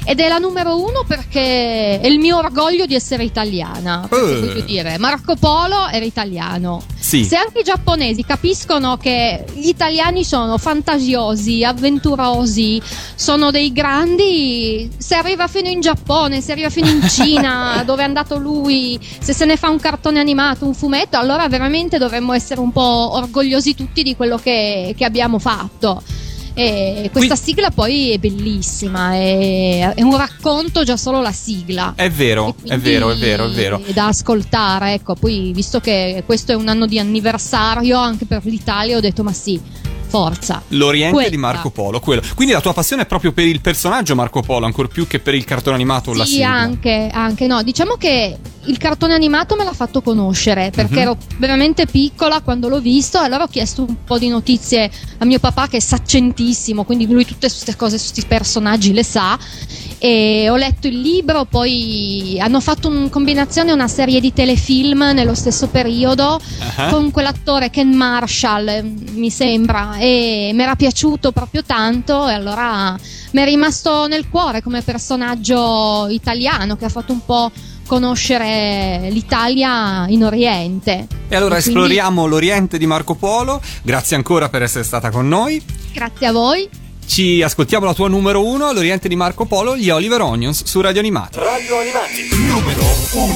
Ed 0.03 0.19
è 0.19 0.27
la 0.27 0.37
numero 0.37 0.81
uno 0.83 1.05
perché 1.07 1.97
è 1.97 2.07
il 2.07 2.19
mio 2.19 2.37
orgoglio 2.37 2.85
di 2.85 2.93
essere 2.93 3.23
italiana. 3.23 4.03
Eh. 4.11 4.39
voglio 4.39 4.61
dire, 4.61 4.97
Marco 4.97 5.35
Polo 5.35 5.87
era 5.87 6.03
italiano. 6.03 6.81
Sì. 6.99 7.23
Se 7.23 7.37
anche 7.37 7.59
i 7.59 7.63
giapponesi 7.63 8.25
capiscono 8.25 8.97
che 8.97 9.45
gli 9.53 9.69
italiani 9.69 10.25
sono 10.25 10.57
fantasiosi, 10.57 11.63
avventurosi, 11.63 12.81
sono 13.15 13.49
dei 13.49 13.71
grandi, 13.71 14.91
se 14.97 15.15
arriva 15.15 15.47
fino 15.47 15.69
in 15.69 15.79
Giappone, 15.79 16.41
se 16.41 16.51
arriva 16.51 16.69
fino 16.69 16.89
in 16.89 17.07
Cina, 17.07 17.81
dove 17.87 18.01
è 18.01 18.05
andato 18.05 18.37
lui, 18.37 18.99
se 19.19 19.31
se 19.31 19.45
ne 19.45 19.55
fa 19.55 19.69
un 19.69 19.79
cartone 19.79 20.19
animato, 20.19 20.65
un 20.65 20.73
fumetto, 20.73 21.17
allora 21.17 21.47
veramente 21.47 21.97
dovremmo 21.97 22.33
essere 22.33 22.59
un 22.59 22.73
po' 22.73 23.11
orgogliosi 23.13 23.73
tutti 23.73 24.03
di 24.03 24.17
quello 24.17 24.37
che, 24.37 24.93
che 24.97 25.05
abbiamo 25.05 25.39
fatto. 25.39 26.03
E 26.59 27.09
questa 27.11 27.35
sigla 27.35 27.71
poi 27.71 28.11
è 28.11 28.17
bellissima, 28.17 29.13
è, 29.13 29.93
è 29.95 30.01
un 30.01 30.17
racconto 30.17 30.83
già 30.83 30.97
solo 30.97 31.21
la 31.21 31.31
sigla. 31.31 31.93
È 31.95 32.09
vero, 32.09 32.53
è 32.65 32.77
vero, 32.77 33.11
è 33.11 33.15
vero, 33.15 33.45
è 33.45 33.49
vero. 33.49 33.81
È 33.83 33.93
da 33.93 34.07
ascoltare, 34.07 34.93
ecco. 34.93 35.15
Poi, 35.15 35.51
visto 35.53 35.79
che 35.79 36.23
questo 36.25 36.51
è 36.51 36.55
un 36.55 36.67
anno 36.67 36.85
di 36.85 36.99
anniversario 36.99 37.97
anche 37.97 38.25
per 38.25 38.41
l'Italia, 38.43 38.97
ho 38.97 38.99
detto: 38.99 39.23
ma 39.23 39.31
sì, 39.31 39.59
forza. 40.09 40.61
L'Oriente 40.69 41.13
Quella. 41.13 41.29
di 41.29 41.37
Marco 41.37 41.69
Polo, 41.69 41.99
quello. 41.99 42.21
Quindi 42.35 42.53
la 42.53 42.61
tua 42.61 42.73
passione 42.73 43.03
è 43.03 43.05
proprio 43.05 43.31
per 43.31 43.45
il 43.45 43.61
personaggio 43.61 44.15
Marco 44.15 44.41
Polo, 44.41 44.65
ancora 44.65 44.87
più 44.87 45.07
che 45.07 45.19
per 45.19 45.35
il 45.35 45.45
cartone 45.45 45.75
animato 45.75 46.11
o 46.11 46.13
la 46.15 46.25
Sì, 46.25 46.31
sigla. 46.33 46.49
anche, 46.49 47.09
anche 47.13 47.47
no. 47.47 47.61
Diciamo 47.63 47.95
che 47.95 48.37
il 48.65 48.77
cartone 48.77 49.13
animato 49.13 49.55
me 49.55 49.63
l'ha 49.63 49.73
fatto 49.73 50.01
conoscere 50.01 50.69
perché 50.71 50.93
Mhm. 50.95 50.99
ero 50.99 51.17
veramente 51.37 51.85
piccola 51.85 52.41
quando 52.41 52.67
l'ho 52.67 52.79
visto 52.81 53.17
allora 53.17 53.43
ho 53.43 53.47
chiesto 53.47 53.83
un 53.87 54.03
po' 54.03 54.19
di 54.19 54.27
notizie 54.27 54.91
a 55.19 55.25
mio 55.25 55.39
papà 55.39 55.67
che 55.67 55.77
è 55.77 55.79
saccentissimo, 55.79 56.83
quindi 56.83 57.07
lui 57.07 57.25
tutte 57.25 57.47
queste 57.47 57.75
cose, 57.75 57.97
questi 57.97 58.23
personaggi 58.25 58.93
le 58.93 59.03
sa. 59.03 59.37
E 60.01 60.47
ho 60.49 60.55
letto 60.55 60.87
il 60.87 60.99
libro, 61.01 61.43
poi 61.43 62.37
hanno 62.39 62.61
fatto 62.61 62.89
in 62.91 63.09
combinazione 63.09 63.73
una 63.73 63.89
serie 63.89 64.21
di 64.21 64.31
telefilm 64.31 65.11
nello 65.13 65.35
stesso 65.35 65.67
periodo 65.67 66.39
Ah. 66.77 66.87
con 66.89 67.11
quell'attore 67.11 67.69
Ken 67.69 67.89
Marshall, 67.93 68.93
mi 69.11 69.29
sembra, 69.29 69.97
e 69.97 70.51
mi 70.53 70.61
era 70.63 70.75
piaciuto 70.75 71.33
proprio 71.33 71.63
tanto 71.65 72.29
e 72.29 72.33
allora 72.33 72.97
mi 73.31 73.41
è 73.41 73.43
rimasto 73.45 74.07
nel 74.07 74.29
cuore 74.29 74.61
come 74.63 74.81
personaggio 74.81 76.07
italiano 76.09 76.77
che 76.77 76.85
ha 76.85 76.89
fatto 76.89 77.11
un 77.11 77.25
po' 77.25 77.51
conoscere 77.85 79.09
l'Italia 79.11 80.05
in 80.07 80.23
Oriente. 80.23 81.07
E 81.27 81.35
allora 81.35 81.57
E 81.57 81.61
quindi- 81.61 81.79
esploriamo 81.79 82.25
l'Oriente 82.25 82.77
di 82.77 82.85
Marco 82.85 83.15
Polo. 83.15 83.61
Grazie 83.81 84.15
ancora 84.15 84.47
per 84.47 84.61
essere 84.63 84.83
stata 84.85 85.09
con 85.09 85.27
noi. 85.27 85.61
Grazie 85.93 86.27
a 86.27 86.31
voi. 86.31 86.69
Ci 87.09 87.41
ascoltiamo 87.41 87.87
la 87.87 87.95
tua 87.95 88.07
numero 88.07 88.45
uno, 88.45 88.71
l'Oriente 88.71 89.07
di 89.07 89.15
Marco 89.15 89.45
Polo, 89.45 89.75
gli 89.75 89.89
Oliver 89.89 90.21
Onions 90.21 90.63
su 90.63 90.79
Radio 90.79 90.99
Animati. 90.99 91.39
Radio 91.39 91.79
Animati, 91.79 92.29
numero 92.37 92.83
1. 93.13 93.35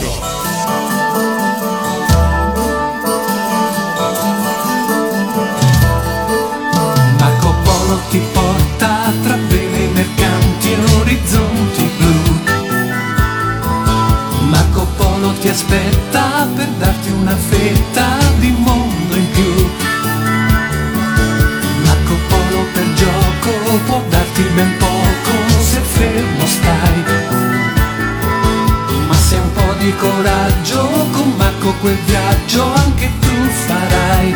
Marco 7.18 7.56
Polo 7.64 8.00
ti 8.12 8.22
porta 8.32 9.12
tra 9.24 9.38
vele 9.48 9.88
mercanti 9.88 10.72
e 10.72 10.78
orizzonti 11.00 11.90
blu. 11.98 12.42
Marco 14.50 14.88
Polo 14.98 15.34
ti 15.42 15.48
aspetta 15.48 16.48
per 16.56 16.68
darti 16.78 17.10
una 17.10 17.36
fetta 17.36 18.18
di 18.38 18.52
mondo 18.52 18.83
per 23.44 23.64
gioco 23.64 23.78
può 23.86 24.02
darti 24.10 24.42
ben 24.56 24.78
poco 24.78 25.32
se 25.60 25.80
fermo 25.80 26.46
stai. 26.46 27.04
Ma 29.08 29.16
se 29.16 29.36
un 29.36 29.52
po' 29.54 29.74
di 29.80 29.94
coraggio 29.96 30.88
con 31.12 31.34
Marco 31.38 31.74
quel 31.82 31.98
viaggio 32.06 32.64
anche 32.74 33.12
tu 33.20 33.36
farai. 33.66 34.34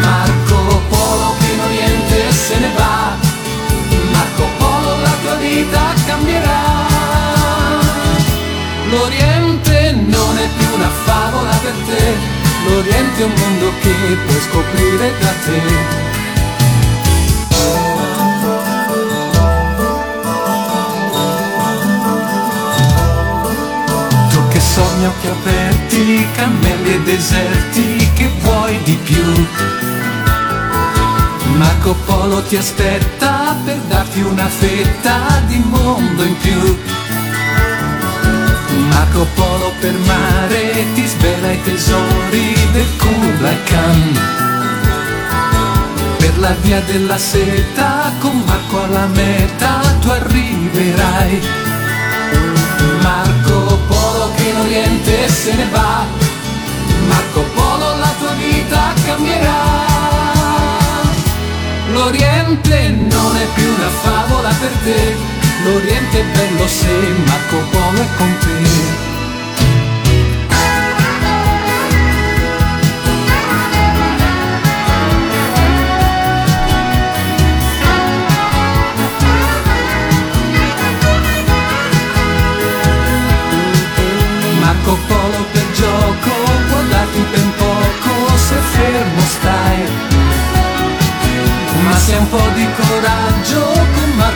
Marco 0.00 0.82
Polo 0.88 1.34
che 1.38 1.52
in 1.52 1.60
Oriente 1.60 2.32
se 2.32 2.58
ne 2.58 2.70
va, 2.76 3.16
Marco 4.12 4.48
Polo 4.58 5.00
la 5.00 5.14
tua 5.22 5.34
vita 5.36 5.80
cambierà. 6.06 6.80
L'Oriente 8.90 9.92
non 10.06 10.38
è 10.38 10.48
più 10.58 10.74
una 10.74 10.90
favola 11.04 11.50
per 11.62 11.74
te, 11.86 12.14
l'Oriente 12.66 13.22
è 13.22 13.24
un 13.24 13.32
mondo 13.38 13.72
che 13.80 13.90
puoi 14.26 14.40
scoprire 14.40 15.12
da 15.20 15.32
te. 15.44 16.11
Cammelli 26.34 26.94
e 26.94 27.00
deserti, 27.00 28.10
che 28.14 28.30
vuoi 28.40 28.78
di 28.84 28.98
più? 29.02 29.46
Marco 31.56 31.94
Polo 32.06 32.42
ti 32.42 32.56
aspetta 32.56 33.56
per 33.64 33.78
darti 33.88 34.20
una 34.20 34.48
fetta 34.48 35.42
di 35.46 35.62
mondo 35.64 36.22
in 36.22 36.36
più. 36.38 36.78
Marco 38.88 39.26
Polo 39.34 39.72
per 39.80 39.94
mare 40.06 40.86
ti 40.94 41.06
svela 41.06 41.52
i 41.52 41.62
tesori 41.62 42.54
del 42.72 42.86
Kublai 42.96 43.62
Khan. 43.64 44.20
Per 46.18 46.38
la 46.38 46.54
via 46.62 46.80
della 46.80 47.18
seta, 47.18 48.12
con 48.20 48.42
Marco 48.46 48.82
alla 48.84 49.06
meta 49.06 49.80
tu 50.00 50.08
arriverai. 50.08 51.40
Marco 53.02 53.41
in 54.48 54.56
Oriente 54.56 55.28
se 55.28 55.54
ne 55.54 55.66
va, 55.70 56.04
Marco 57.08 57.42
Polo 57.54 57.96
la 57.96 58.12
tua 58.18 58.32
vita 58.32 58.92
cambierà. 59.04 59.60
L'Oriente 61.92 62.88
non 62.88 63.36
è 63.36 63.46
più 63.54 63.68
una 63.68 63.90
favola 64.02 64.48
per 64.60 64.72
te, 64.84 65.16
l'Oriente 65.64 66.20
è 66.20 66.24
bello 66.24 66.66
se 66.66 67.14
Marco 67.26 67.58
Polo 67.70 68.00
è 68.00 68.08
con 68.16 68.36
te. 68.40 68.91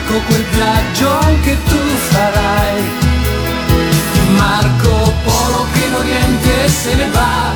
Marco 0.07 0.23
quel 0.27 0.45
viaggio 0.51 1.19
anche 1.19 1.57
tu 1.65 1.77
farai. 2.11 2.81
Marco 4.37 5.13
Polo 5.25 5.67
che 5.73 5.85
in 5.85 5.93
Oriente 5.95 6.69
se 6.69 6.95
ne 6.95 7.09
va. 7.09 7.51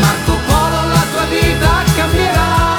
Marco 0.00 0.38
Polo 0.46 0.88
la 0.88 1.04
tua 1.12 1.24
vita 1.28 1.82
cambierà. 1.96 2.78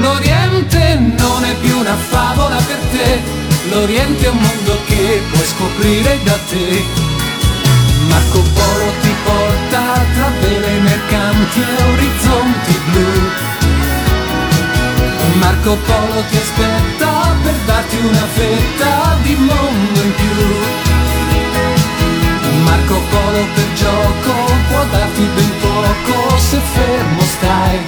L'Oriente 0.00 0.98
non 1.16 1.44
è 1.44 1.54
più 1.62 1.78
una 1.78 1.96
favola 1.96 2.56
per 2.56 2.78
te, 2.92 3.22
l'Oriente 3.70 4.26
è 4.26 4.28
un 4.28 4.36
mondo 4.36 4.78
che 4.84 5.22
puoi 5.32 5.46
scoprire 5.46 6.20
da 6.24 6.38
te. 6.50 6.84
Marco 8.06 8.42
Polo 8.52 8.92
ti 9.00 9.14
porta 9.24 10.04
tra 10.14 10.30
vele 10.40 10.78
mercanti 10.80 11.60
e 11.60 11.82
orizzonti 11.94 12.80
blu. 12.90 13.64
Marco 15.66 15.82
Polo 15.82 16.22
ti 16.30 16.36
aspetta 16.36 17.34
per 17.42 17.54
darti 17.66 17.96
una 17.96 18.26
fetta 18.34 19.18
di 19.22 19.34
mondo 19.34 20.00
in 20.00 20.14
più. 20.14 20.44
Marco 22.62 23.00
Polo 23.10 23.46
per 23.52 23.72
gioco 23.74 24.32
può 24.68 24.84
darti 24.92 25.28
ben 25.34 25.52
poco 25.58 26.38
se 26.38 26.60
fermo 26.72 27.20
stai. 27.20 27.80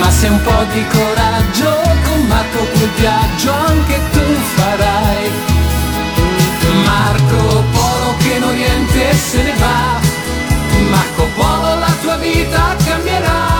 Ma 0.00 0.10
se 0.10 0.28
un 0.28 0.40
po' 0.40 0.64
di 0.72 0.82
coraggio 0.86 1.82
con 2.08 2.26
Marco 2.26 2.58
quel 2.72 2.90
viaggio 2.96 3.52
anche 3.52 4.00
tu 4.12 4.34
farai. 4.54 5.30
Marco 6.86 7.64
Polo 7.72 8.14
che 8.16 8.32
in 8.32 8.44
Oriente 8.44 9.14
se 9.14 9.42
ne 9.42 9.52
va, 9.58 10.00
Marco 10.88 11.28
Polo 11.34 11.78
la 11.78 11.94
tua 12.00 12.16
vita 12.16 12.74
cambierà. 12.82 13.55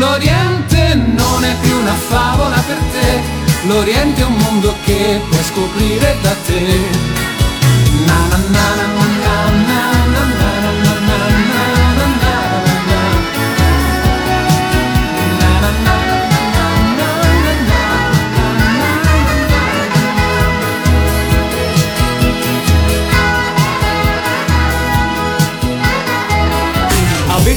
L'Oriente 0.00 0.94
non 0.94 1.44
è 1.44 1.54
più 1.60 1.76
una 1.76 1.92
favola 1.92 2.56
per 2.66 2.78
te, 2.90 3.20
l'Oriente 3.66 4.22
è 4.22 4.24
un 4.24 4.34
mondo 4.34 4.74
che 4.82 5.20
puoi 5.28 5.44
scoprire 5.44 6.16
da 6.22 6.34
te. 6.46 6.78
Na 8.06 8.28
na 8.30 8.38
na 8.48 9.19